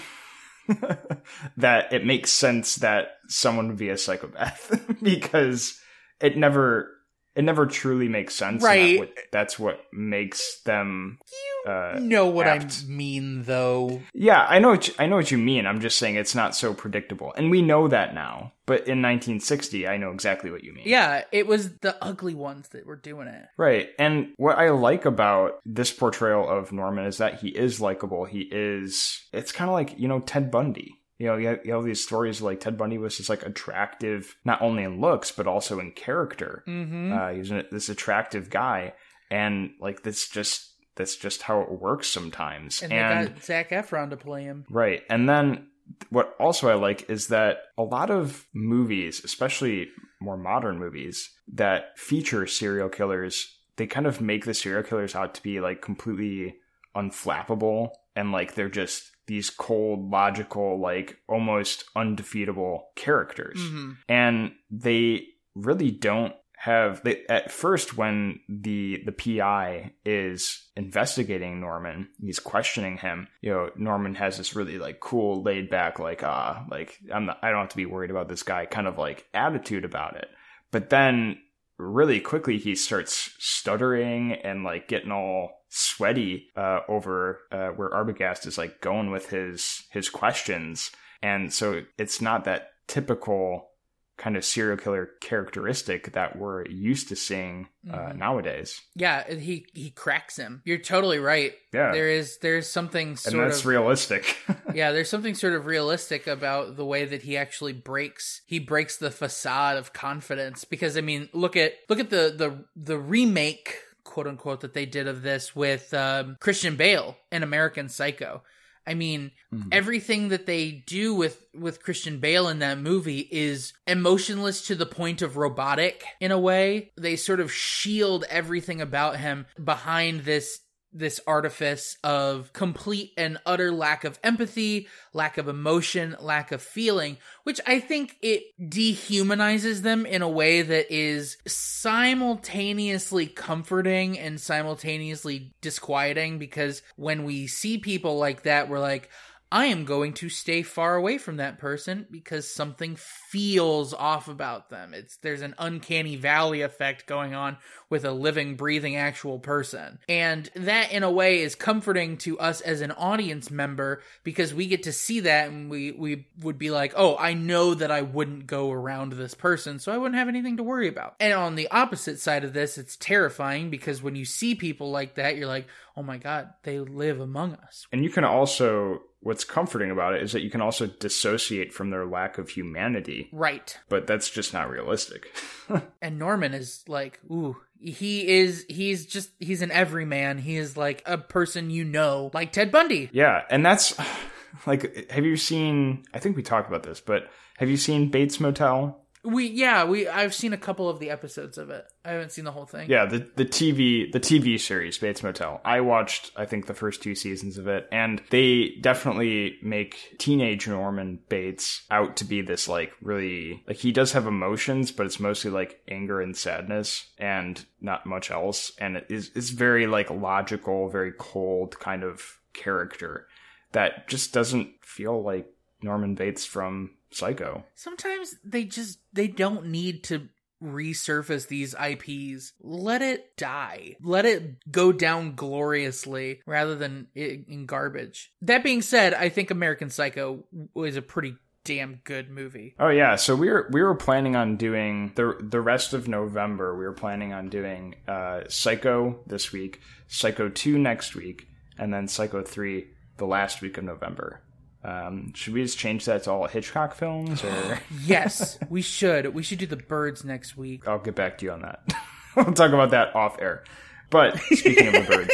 [1.58, 5.80] that it makes sense that someone would be a psychopath because
[6.20, 6.95] it never
[7.36, 8.64] it never truly makes sense.
[8.64, 8.94] Right.
[8.94, 11.20] That what, that's what makes them.
[11.66, 12.84] You uh, know what apt.
[12.86, 14.02] I mean, though.
[14.14, 14.70] Yeah, I know.
[14.70, 15.66] What you, I know what you mean.
[15.66, 18.54] I'm just saying it's not so predictable, and we know that now.
[18.68, 20.86] But in 1960, I know exactly what you mean.
[20.88, 23.46] Yeah, it was the ugly ones that were doing it.
[23.58, 23.90] Right.
[24.00, 28.26] And what I like about this portrayal of Norman is that he is likable.
[28.26, 29.24] He is.
[29.34, 32.04] It's kind of like you know Ted Bundy you know, you have, you have, these
[32.04, 35.92] stories like Ted Bundy was just like attractive, not only in looks, but also in
[35.92, 36.64] character.
[36.68, 37.14] Mm-hmm.
[37.14, 38.94] Uh, he's this attractive guy.
[39.32, 42.82] And like, this just, that's just how it works sometimes.
[42.82, 44.66] And, and they got Zac Efron to play him.
[44.70, 45.04] Right.
[45.10, 45.68] And then
[46.10, 51.98] what also I like is that a lot of movies, especially more modern movies that
[51.98, 56.56] feature serial killers, they kind of make the serial killers out to be like completely
[56.96, 63.58] unflappable and like they're just these cold, logical, like almost undefeatable characters.
[63.58, 63.92] Mm-hmm.
[64.08, 72.10] And they really don't have they at first when the the PI is investigating Norman,
[72.20, 73.28] he's questioning him.
[73.42, 77.26] You know, Norman has this really like cool, laid back, like ah, uh, like I'm
[77.26, 80.18] not, I don't have to be worried about this guy kind of like attitude about
[80.18, 80.28] it.
[80.72, 81.38] But then
[81.78, 88.48] really quickly he starts stuttering and like getting all sweaty uh, over uh, where Arbogast
[88.48, 93.70] is like going with his his questions, and so it's not that typical
[94.18, 98.18] kind of serial killer characteristic that we're used to seeing uh, mm-hmm.
[98.18, 98.82] nowadays.
[98.96, 100.62] Yeah, he he cracks him.
[100.64, 101.54] You're totally right.
[101.74, 104.38] Yeah, there is there's something sort and that's of, realistic.
[104.74, 108.98] yeah, there's something sort of realistic about the way that he actually breaks he breaks
[108.98, 113.80] the facade of confidence because I mean look at look at the the the remake
[114.06, 118.44] quote unquote that they did of this with um, Christian Bale in American Psycho.
[118.88, 119.70] I mean, mm-hmm.
[119.72, 124.86] everything that they do with with Christian Bale in that movie is emotionless to the
[124.86, 126.92] point of robotic in a way.
[126.98, 130.60] They sort of shield everything about him behind this
[130.96, 137.18] this artifice of complete and utter lack of empathy, lack of emotion, lack of feeling,
[137.44, 145.54] which I think it dehumanizes them in a way that is simultaneously comforting and simultaneously
[145.62, 149.10] disquieting because when we see people like that, we're like,
[149.56, 154.70] I am going to stay far away from that person because something feels off about
[154.70, 154.94] them.
[154.94, 157.56] It's there's an uncanny valley effect going on
[157.90, 160.00] with a living, breathing, actual person.
[160.10, 164.68] And that in a way is comforting to us as an audience member because we
[164.68, 168.02] get to see that and we, we would be like, oh, I know that I
[168.02, 171.16] wouldn't go around this person, so I wouldn't have anything to worry about.
[171.22, 175.16] And on the opposite side of this, it's terrifying because when you see people like
[175.16, 175.68] that, you're like,
[175.98, 177.88] oh my God, they live among us.
[177.92, 181.90] And you can also what's comforting about it is that you can also dissociate from
[181.90, 183.28] their lack of humanity.
[183.34, 183.76] Right.
[183.90, 185.36] But that's just not realistic.
[186.02, 190.38] and Norman is like, ooh, he is he's just he's an everyman.
[190.38, 193.10] He is like a person you know, like Ted Bundy.
[193.12, 193.98] Yeah, and that's
[194.68, 198.40] like have you seen I think we talked about this, but have you seen Bates
[198.40, 199.05] Motel?
[199.26, 201.86] We yeah we I've seen a couple of the episodes of it.
[202.04, 202.90] I haven't seen the whole thing.
[202.90, 205.62] Yeah, the the TV the TV series Bates Motel.
[205.66, 210.68] I watched I think the first two seasons of it, and they definitely make teenage
[210.68, 215.20] Norman Bates out to be this like really like he does have emotions, but it's
[215.20, 218.72] mostly like anger and sadness, and not much else.
[218.80, 223.28] And it is it's very like logical, very cold kind of character
[223.72, 225.48] that just doesn't feel like
[225.82, 227.64] Norman Bates from Psycho.
[227.76, 230.30] Sometimes they just they don't need to
[230.64, 232.54] resurface these IPs.
[232.62, 233.96] Let it die.
[234.02, 238.32] Let it go down gloriously rather than in garbage.
[238.42, 242.76] That being said, I think American Psycho was a pretty damn good movie.
[242.80, 246.78] Oh yeah, so we were we were planning on doing the the rest of November.
[246.78, 251.48] We were planning on doing uh, Psycho this week, Psycho two next week,
[251.78, 252.88] and then Psycho three
[253.18, 254.42] the last week of November.
[254.86, 257.44] Um, should we just change that to all Hitchcock films?
[257.44, 259.34] Or yes, we should.
[259.34, 260.88] We should do the birds next week.
[260.88, 261.94] I'll get back to you on that.
[262.36, 263.64] we'll talk about that off air.
[264.12, 265.26] But speaking of the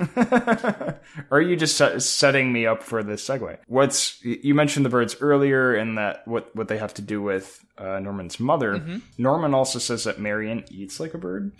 [0.00, 0.96] birds,
[1.30, 3.58] are you just setting me up for this segue?
[3.66, 7.62] What's you mentioned the birds earlier, and that what what they have to do with
[7.76, 8.76] uh, Norman's mother.
[8.76, 8.98] Mm-hmm.
[9.18, 11.52] Norman also says that Marion eats like a bird.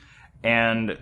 [0.47, 0.99] And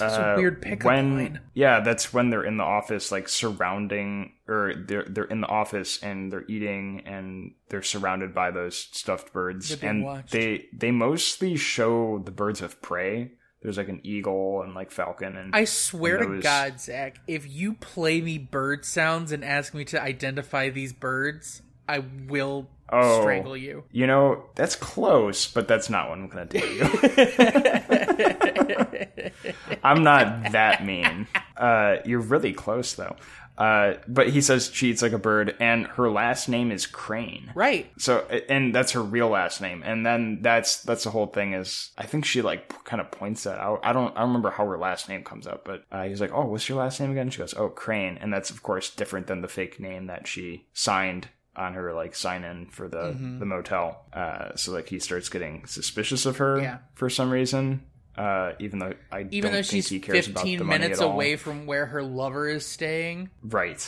[0.00, 1.40] uh, a weird pickup when, line.
[1.54, 6.02] Yeah, that's when they're in the office, like surrounding, or they're they're in the office
[6.02, 10.30] and they're eating, and they're surrounded by those stuffed birds, and watched.
[10.32, 13.32] they they mostly show the birds of prey.
[13.62, 17.50] There's like an eagle and like falcon, and I swear and to God, Zach, if
[17.50, 23.22] you play me bird sounds and ask me to identify these birds, I will Oh.
[23.22, 23.84] strangle you.
[23.92, 26.84] You know, that's close, but that's not what I'm gonna do you.
[29.82, 31.26] I'm not that mean.
[31.56, 33.16] Uh, you're really close though.
[33.56, 37.52] Uh, but he says she eats like a bird, and her last name is Crane.
[37.54, 37.88] Right.
[37.98, 41.52] So, and that's her real last name, and then that's that's the whole thing.
[41.52, 43.78] Is I think she like kind of points that out.
[43.84, 46.32] I don't I don't remember how her last name comes up, but uh, he's like,
[46.34, 49.28] "Oh, what's your last name again?" She goes, "Oh, Crane," and that's of course different
[49.28, 53.38] than the fake name that she signed on her like sign in for the Mm-hmm.
[53.38, 54.04] the motel.
[54.12, 56.78] Uh, so like he starts getting suspicious of her Yeah.
[56.94, 57.84] for some reason.
[58.16, 61.00] Uh, even though I Even though think she's he cares about 15 the money minutes
[61.00, 63.78] away from where her lover is staying, right?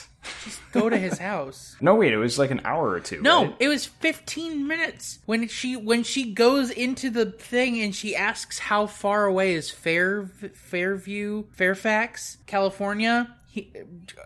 [0.44, 1.76] Just go to his house.
[1.80, 3.22] No, wait, it was like an hour or two.
[3.22, 3.56] No, right?
[3.60, 5.20] it was 15 minutes.
[5.26, 9.70] When she when she goes into the thing and she asks how far away is
[9.70, 13.72] Fair Fairview, Fairfax, California, he,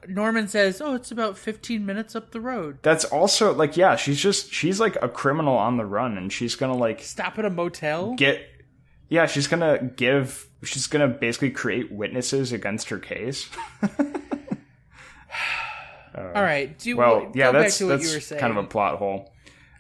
[0.09, 4.19] Norman says, "Oh, it's about 15 minutes up the road." That's also like, yeah, she's
[4.21, 7.51] just she's like a criminal on the run, and she's gonna like Stop at a
[7.51, 8.15] motel?
[8.15, 8.47] get
[9.11, 13.51] yeah she's gonna give she's gonna basically create witnesses against her case
[16.13, 18.41] All right, do well go yeah that's to what that's you were saying.
[18.41, 19.33] kind of a plot hole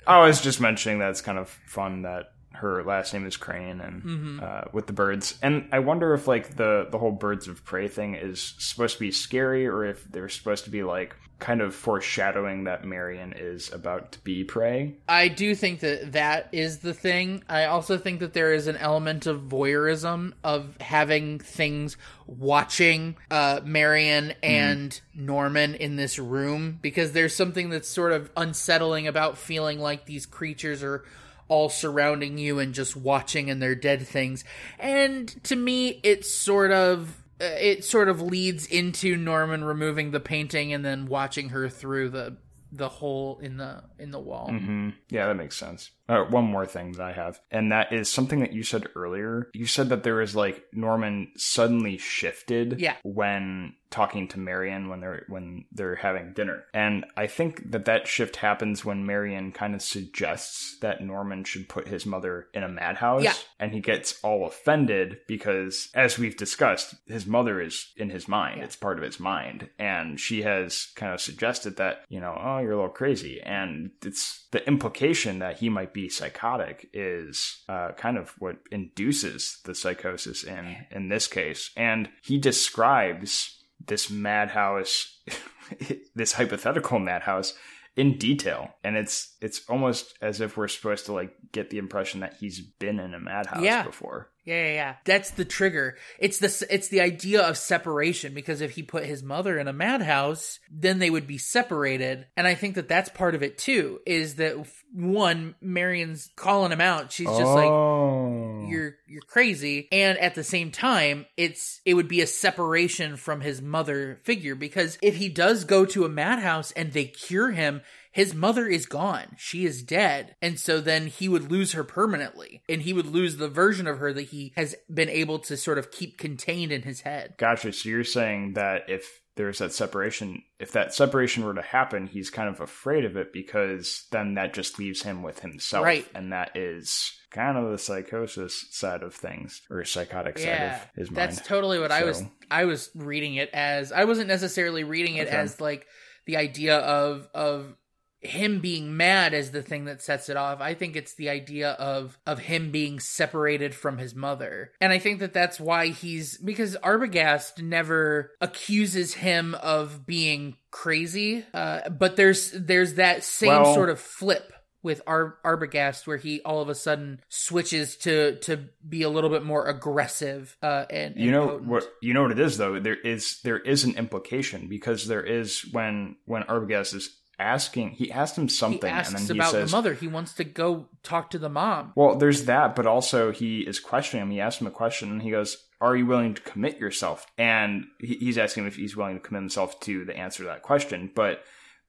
[0.06, 3.80] i was just mentioning that it's kind of fun that her last name is crane
[3.80, 4.40] and Mm-hmm.
[4.42, 7.88] uh, with the birds and i wonder if like the the whole birds of prey
[7.88, 11.74] thing is supposed to be scary or if they're supposed to be like kind of
[11.74, 16.94] foreshadowing that marion is about to be prey I do think that that is the
[16.94, 17.42] thing.
[17.48, 23.60] I also think that there is an element of voyeurism of having things watching uh,
[23.64, 29.80] Marion and Norman in this room because there's something that's sort of unsettling about feeling
[29.80, 31.04] like these creatures are
[31.48, 34.44] all surrounding you and just watching and they're dead things.
[34.78, 40.72] And to me, it's sort of it sort of leads into Norman removing the painting
[40.72, 42.36] and then watching her through the
[42.72, 44.48] the hole in the in the wall.
[44.48, 45.90] hmm Yeah, that makes sense.
[46.10, 49.50] Uh, one more thing that I have, and that is something that you said earlier.
[49.54, 52.96] You said that there is like Norman suddenly shifted Yeah.
[53.02, 56.62] when talking to Marion when they're when they're having dinner.
[56.72, 61.68] And I think that that shift happens when Marion kind of suggests that Norman should
[61.68, 63.32] put his mother in a madhouse Yeah.
[63.58, 68.58] and he gets all offended because as we've discussed his mother is in his mind.
[68.58, 68.64] Yeah.
[68.64, 72.58] It's part of his mind and she has kind of suggested that, you know, oh,
[72.58, 77.92] you're a little crazy and it's the implication that he might be psychotic is uh,
[77.92, 85.20] kind of what induces the psychosis in in this case and he describes this madhouse,
[86.14, 87.54] this hypothetical madhouse
[87.96, 88.74] in detail.
[88.84, 92.60] And it's it's almost as if we're supposed to like get the impression that he's
[92.60, 93.82] been in a madhouse Yeah.
[93.82, 94.30] before.
[94.50, 94.94] Yeah, yeah, yeah.
[95.04, 95.96] That's the trigger.
[96.18, 99.72] It's the it's the idea of separation because if he put his mother in a
[99.72, 102.26] madhouse, then they would be separated.
[102.36, 104.00] And I think that that's part of it too.
[104.06, 104.56] Is that
[104.92, 107.12] one Marion's calling him out?
[107.12, 108.66] She's just like oh.
[108.68, 113.40] you're you're crazy and at the same time it's it would be a separation from
[113.40, 117.82] his mother figure because if he does go to a madhouse and they cure him
[118.12, 122.62] his mother is gone she is dead and so then he would lose her permanently
[122.68, 125.78] and he would lose the version of her that he has been able to sort
[125.78, 127.72] of keep contained in his head Gotcha.
[127.72, 132.28] So you're saying that if there's that separation, if that separation were to happen, he's
[132.28, 135.84] kind of afraid of it because then that just leaves him with himself.
[135.84, 136.06] Right.
[136.14, 140.44] And that is kind of the psychosis side of things or psychotic yeah
[140.78, 141.16] side of his mind.
[141.16, 145.28] that's totally what i was i was reading it as i wasn't necessarily reading it
[145.28, 145.36] Okay.
[145.36, 145.86] as like
[146.26, 147.76] the idea of of
[148.20, 151.70] him being mad as the thing that sets it off i think it's the idea
[151.72, 156.36] of of him being separated from his mother and i think that that's why he's
[156.38, 163.74] because arbogast never accuses him of being crazy uh but there's there's that same Well-
[163.74, 164.52] sort of flip
[164.82, 169.28] with Ar- Arbogast, where he all of a sudden switches to to be a little
[169.28, 170.56] bit more aggressive.
[170.62, 171.68] Uh, and, you know potent.
[171.68, 175.22] what you know what it is though there is there is an implication because there
[175.22, 179.38] is when when Arbogast is asking he asked him he something and asks then he
[179.40, 179.94] about says the mother.
[179.94, 181.92] He wants to go talk to the mom.
[181.96, 185.22] well there's that but also he is questioning him he asked him a question and
[185.22, 189.14] he goes are you willing to commit yourself and he's asking him if he's willing
[189.14, 191.42] to commit himself to the answer to that question but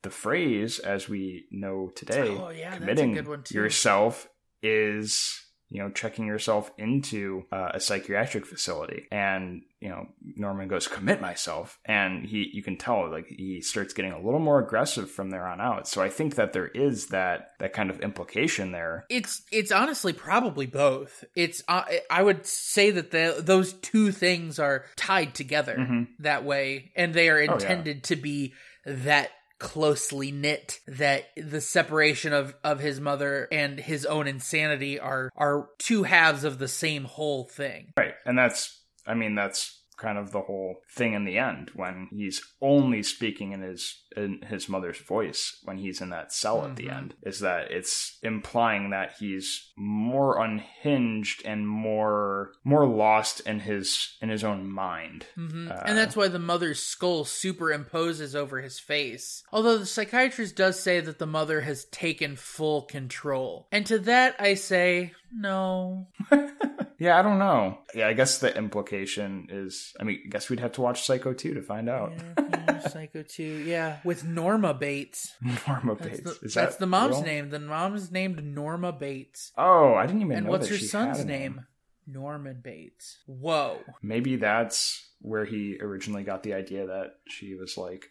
[0.04, 3.54] the phrase as we know today Oh, yeah, committing good one, too.
[3.56, 4.28] yourself
[4.64, 5.42] is
[5.72, 10.06] you know checking yourself into uh, a psychiatric facility and you know
[10.36, 14.40] norman goes commit myself and he you can tell like he starts getting a little
[14.40, 17.90] more aggressive from there on out so i think that there is that that kind
[17.90, 21.24] of implication there It's it's honestly probably both.
[21.36, 26.08] It's uh, I would say that the those two things are tied together Mhm.
[26.20, 27.54] that way, and they are yeah.
[27.54, 28.54] intended to be
[28.86, 29.30] that
[29.62, 35.70] closely knit that the separation of of his mother and his own insanity are are
[35.78, 37.94] two halves of the same whole thing.
[37.96, 42.08] right and that's i mean that's kind of the whole thing in the end when
[42.12, 46.76] he's only speaking in his in his mother's voice when he's in that cell at
[46.76, 46.98] the Mhm.
[46.98, 54.18] end is that it's implying that he's more unhinged and more more lost in his
[54.22, 58.80] in his own mind hmm Uh, and that's why the mother's skull superimposes over his
[58.80, 59.44] face.
[59.52, 63.68] Although the psychiatrist does say that the mother has taken full control.
[63.72, 66.08] And to that I say, no.
[67.02, 70.60] yeah i don't know yeah i guess the implication is i mean i guess we'd
[70.60, 73.98] have to watch psycho 2 to find out Yeah, yeah, Psycho 2, yeah.
[74.04, 75.34] With Norma Bates.
[75.68, 77.26] norma That's, bates the, is that's the mom's real?
[77.26, 77.50] name.
[77.50, 79.52] The mom's named Norma Bates.
[79.58, 80.34] oh i didn't even know.
[80.34, 80.38] That.
[80.38, 81.66] And know what's that her son's a name?
[82.08, 83.18] Norman Bates.
[83.28, 83.80] Whoa.
[84.02, 88.06] maybe that's where he originally got the idea that she was like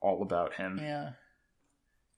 [0.00, 0.78] all about him.
[0.80, 1.10] Yeah.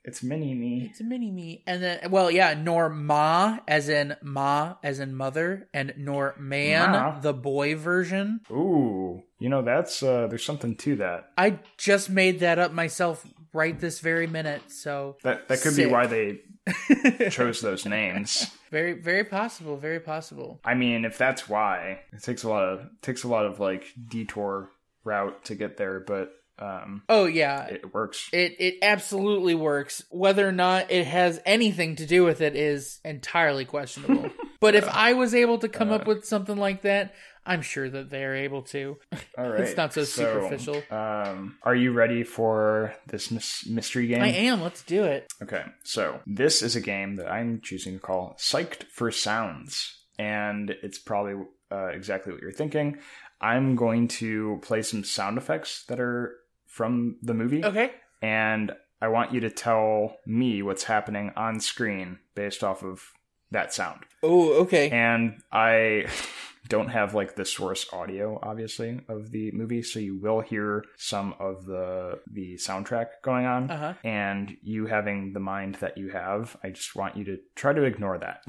[0.09, 0.88] It's mini me.
[0.90, 1.62] It's mini me.
[1.66, 7.20] And then, well, yeah, Norma, as in Ma, as in mother, and Norman, Ma.
[7.20, 8.40] the boy version.
[8.50, 11.30] Ooh, you know that's uh there's something to that.
[11.36, 14.62] I just made that up myself right this very minute.
[14.68, 15.86] So That that could Sick.
[15.86, 16.40] be why they
[17.30, 18.50] chose those names.
[18.70, 19.76] very, very possible.
[19.76, 20.61] Very possible.
[20.64, 23.84] I mean, if that's why, it takes a lot of takes a lot of like
[24.09, 24.70] detour
[25.04, 28.28] route to get there, but um Oh yeah, it works.
[28.32, 30.02] It it absolutely works.
[30.11, 34.30] Whether or not it has anything to do with it is entirely questionable.
[34.61, 37.14] but if I was able to come up with something like that,
[37.46, 38.96] I'm sure that they're able to.
[39.36, 39.61] All right.
[39.61, 40.82] It's not so superficial.
[40.90, 44.22] Um are you ready for this mys- mystery game?
[44.22, 44.61] I am.
[44.62, 45.26] Let's do it.
[45.42, 49.94] Okay, so this is a game that I'm choosing to call Psyched for Sounds.
[50.18, 51.34] And it's probably
[51.70, 52.98] uh, exactly what you're thinking.
[53.40, 56.34] I'm going to play some sound effects that are
[56.68, 57.64] from the movie.
[57.64, 57.90] Okay.
[58.22, 58.70] And
[59.02, 63.02] I want you to tell me what's happening on screen based off of
[63.50, 64.00] that sound.
[64.22, 64.90] Oh, okay.
[64.90, 66.06] And I
[66.68, 71.32] don't have like the source audio obviously of the movie so you will hear some
[71.40, 73.94] of the the soundtrack going on Uh-huh.
[74.04, 77.84] and you having the mind that you have i just want you to try to
[77.84, 78.42] ignore that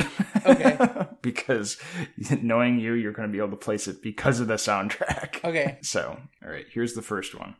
[0.45, 1.05] Okay.
[1.21, 1.77] because
[2.41, 5.77] knowing you you're going to be able to place it because of the soundtrack Okay.
[5.81, 7.55] so all right here's the first one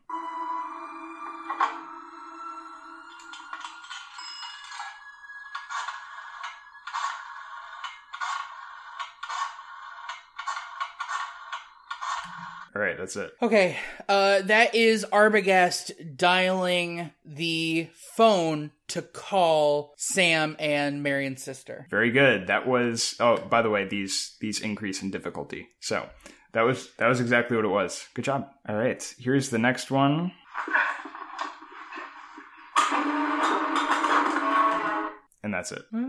[12.79, 13.77] all right that's it Okay.
[14.07, 21.87] Uh, that is Arbogast dialing the phone to call Sam and Marion's sister.
[21.89, 22.47] Very good.
[22.47, 25.69] That was oh, by the way, these these increase in difficulty.
[25.79, 26.07] So
[26.51, 28.07] that was that was exactly what it was.
[28.13, 28.49] Good job.
[28.67, 29.01] All right.
[29.17, 30.31] Here's the next one.
[35.41, 35.83] And that's it.
[35.93, 36.08] oh.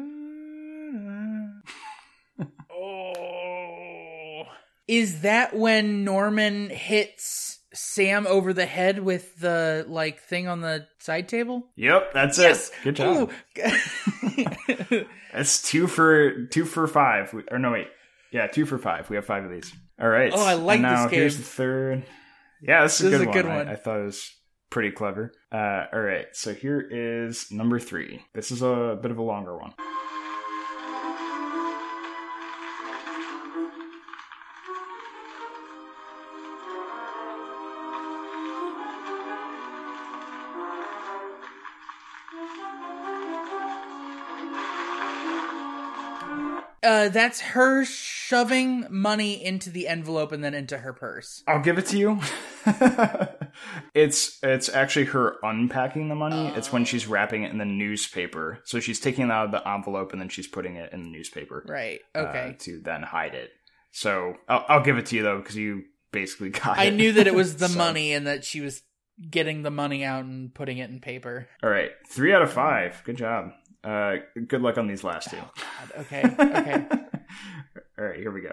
[4.90, 10.88] Is that when Norman hits Sam over the head with the like thing on the
[10.98, 11.62] side table?
[11.76, 12.70] Yep, that's Yes.
[12.70, 12.74] it.
[12.82, 13.30] Good job.
[15.32, 17.32] That's two for two for five.
[17.32, 17.86] We- Or no, wait.
[18.32, 19.08] Yeah, two for five.
[19.10, 19.72] We have five of these.
[20.00, 20.32] All right.
[20.34, 21.20] Oh, I like and now this game.
[21.20, 22.04] Here's the third.
[22.62, 23.56] Yeah, this is, This a, is good a good one.
[23.58, 23.68] one.
[23.68, 24.32] I, I thought it was
[24.70, 25.32] pretty clever.
[25.52, 26.26] Uh, all right.
[26.32, 28.22] So here is number three.
[28.34, 29.72] This is a bit of a longer one.
[46.82, 51.42] Uh, that's her shoving money into the envelope and then into her purse.
[51.46, 52.20] I'll give it to you.
[53.94, 56.48] it's it's actually her unpacking the money.
[56.56, 58.60] It's when she's wrapping it in the newspaper.
[58.64, 61.08] So she's taking it out of the envelope and then she's putting it in the
[61.10, 61.64] newspaper.
[61.68, 62.00] Right.
[62.14, 62.56] uh, Okay.
[62.60, 63.50] to then hide it.
[63.92, 66.94] So I'll, I'll give it to you though because you basically got I it.
[66.94, 68.82] knew that it was the So, money and that she was
[69.30, 71.48] getting the money out and putting it in paper.
[71.62, 73.02] All right, three out of five.
[73.04, 73.50] Good job.
[73.82, 74.16] Uh,
[74.46, 75.36] good luck on these last two.
[75.36, 76.22] God, okay.
[76.22, 76.86] Okay.
[77.98, 78.52] All right, here we go.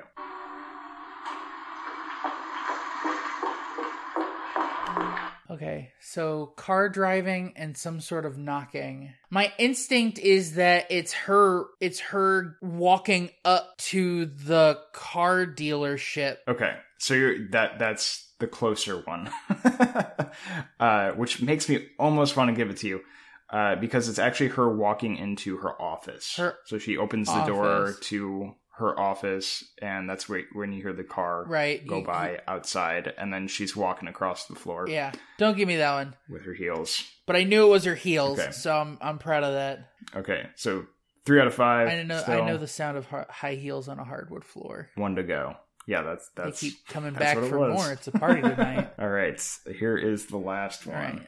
[5.50, 9.14] Okay, so car driving and some sort of knocking.
[9.30, 16.38] My instinct is that it's her it's her walking up to the car dealership.
[16.48, 19.32] Okay, so you're that that's the closer one,
[20.80, 23.02] uh, which makes me almost want to give it to you.
[23.50, 26.36] Uh, because it's actually her walking into her office.
[26.36, 30.94] Her so she opens the door to her office, and that's where, when you hear
[30.94, 31.86] the car Right.
[31.88, 35.14] go you- by outside, and then she's walking across the floor Yeah.
[35.38, 36.16] Don't give me that one.
[36.30, 37.04] with her heels.
[37.26, 38.52] But I knew it was her heels, Okay.
[38.52, 39.80] so I'm I'm proud of that.
[40.16, 40.86] Okay, so
[41.26, 41.88] three out of five.
[41.88, 42.42] I know still.
[42.44, 44.90] I know the sound of high heels on a hardwood floor.
[44.96, 45.56] one to go.
[45.88, 47.74] Yeah, that's They that's keep coming that's back for was.
[47.82, 47.94] more.
[47.94, 48.90] It's a party tonight.
[49.00, 49.42] all right.
[49.80, 50.96] Here is the last one.
[50.98, 51.28] right.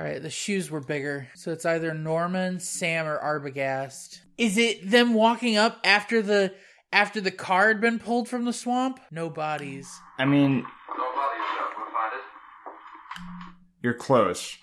[0.00, 1.28] All right, the shoes were bigger.
[1.34, 4.20] So it's either Norman, Sam, or Arbogast.
[4.38, 6.54] Is it them walking up after the
[6.90, 8.98] after the car had been pulled from the swamp?
[9.10, 9.86] No bodies.
[10.18, 11.70] I mean, Don't bother yourself.
[11.76, 13.82] We'll find it.
[13.82, 14.56] you're close.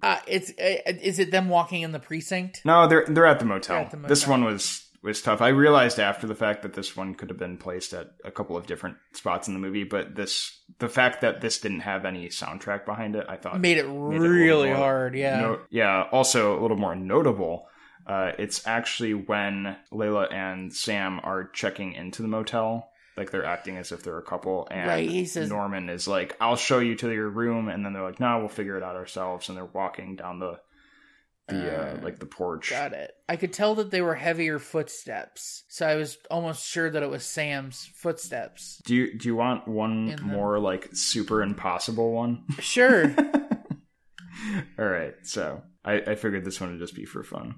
[0.00, 2.62] Uh, it's uh, is it them walking in the precinct?
[2.64, 3.78] no, they're they're at the motel.
[3.78, 5.40] At the This one was was tough.
[5.40, 8.56] I realized after the fact that this one could have been placed at a couple
[8.56, 12.28] of different spots in the movie, but this the fact that this didn't have any
[12.28, 15.14] soundtrack behind it, I thought Made it made it really more hard.
[15.14, 15.40] Yeah.
[15.40, 16.04] No- yeah.
[16.12, 17.66] Also, a little more notable.
[18.06, 23.76] Uh, it's actually when Layla and Sam are checking into the motel, like they're acting
[23.76, 27.10] as if they're a couple, and Right, says- Norman is like, "I'll show you to
[27.12, 30.16] your room," and then they're like, "No, we'll figure it out ourselves," and they're walking
[30.16, 30.58] down the
[31.50, 32.70] the uh, Uh, like the porch.
[32.70, 33.12] Got it.
[33.28, 37.10] I could tell that they were heavier footsteps, so I was almost sure that it
[37.10, 38.80] was Sam's footsteps.
[38.86, 42.44] Do you do you want one the- more like super impossible one?
[42.60, 43.14] Sure.
[44.78, 47.56] All right, so I, I figured this one would just be for fun.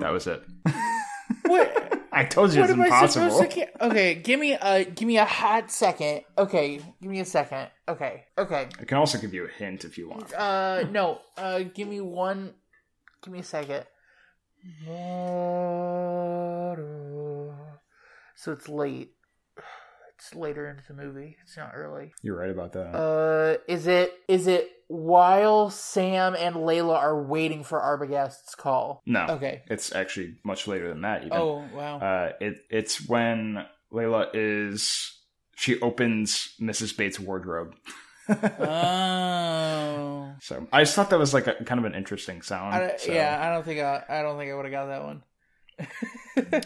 [0.00, 0.42] That was it.
[1.46, 2.03] what?
[2.14, 3.30] I told you What it's impossible.
[3.30, 3.66] supposed to?
[3.66, 6.22] Ca- okay, give me a give me a hot second.
[6.38, 7.68] Okay, give me a second.
[7.88, 8.68] Okay, okay.
[8.80, 10.32] I can also give you a hint if you want.
[10.32, 11.20] Uh, no.
[11.36, 12.54] Uh, give me one.
[13.22, 13.84] Give me a second.
[18.36, 19.13] So it's late.
[20.26, 21.36] It's later into the movie.
[21.42, 22.12] It's not early.
[22.22, 22.94] You're right about that.
[22.94, 29.02] Uh, is it is it while Sam and Layla are waiting for Arbogast's call?
[29.06, 29.26] no.
[29.30, 29.62] Okay.
[29.68, 31.24] It's actually much later than that.
[31.24, 31.36] Even.
[31.36, 31.98] Oh wow.
[31.98, 35.12] Uh, it it's when Layla is
[35.56, 36.96] she opens Mrs.
[36.96, 37.74] Bates' wardrobe.
[38.28, 40.32] oh.
[40.40, 42.74] So I just thought that was like a kind of an interesting sound.
[42.74, 45.04] I so- Yeah, I don't think I, I don't think I would have got that
[45.04, 45.22] one.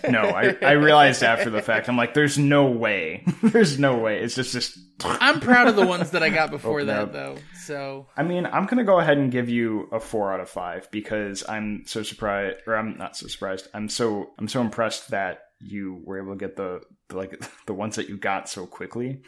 [0.08, 1.88] No, I, I realized after the fact.
[1.88, 3.24] I'm like, there's no way.
[3.42, 4.20] there's no way.
[4.20, 4.78] It's just just.
[5.04, 7.12] I'm proud of the ones that I got before Open that up.
[7.12, 7.36] though.
[7.64, 10.90] So I mean, I'm gonna go ahead and give you a four out of five
[10.90, 13.68] because I'm so surprised, or I'm not so surprised.
[13.74, 17.74] I'm so I'm so impressed that you were able to get the, the like the
[17.74, 19.22] ones that you got so quickly,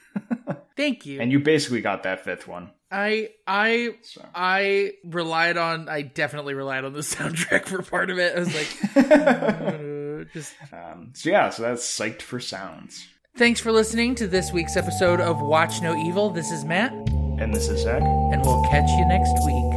[0.76, 1.20] thank you.
[1.20, 2.70] and you basically got that fifth one.
[2.90, 4.24] I I So.
[4.34, 8.36] I relied on I definitely relied on the soundtrack for part of it.
[8.36, 13.06] I was like uh, just Um, so yeah, so that's psyched for sounds.
[13.36, 16.30] Thanks for listening to this week's episode of Watch No Evil.
[16.30, 18.02] This is Matt, And this is Zach.
[18.02, 19.69] and we'll catch you next week.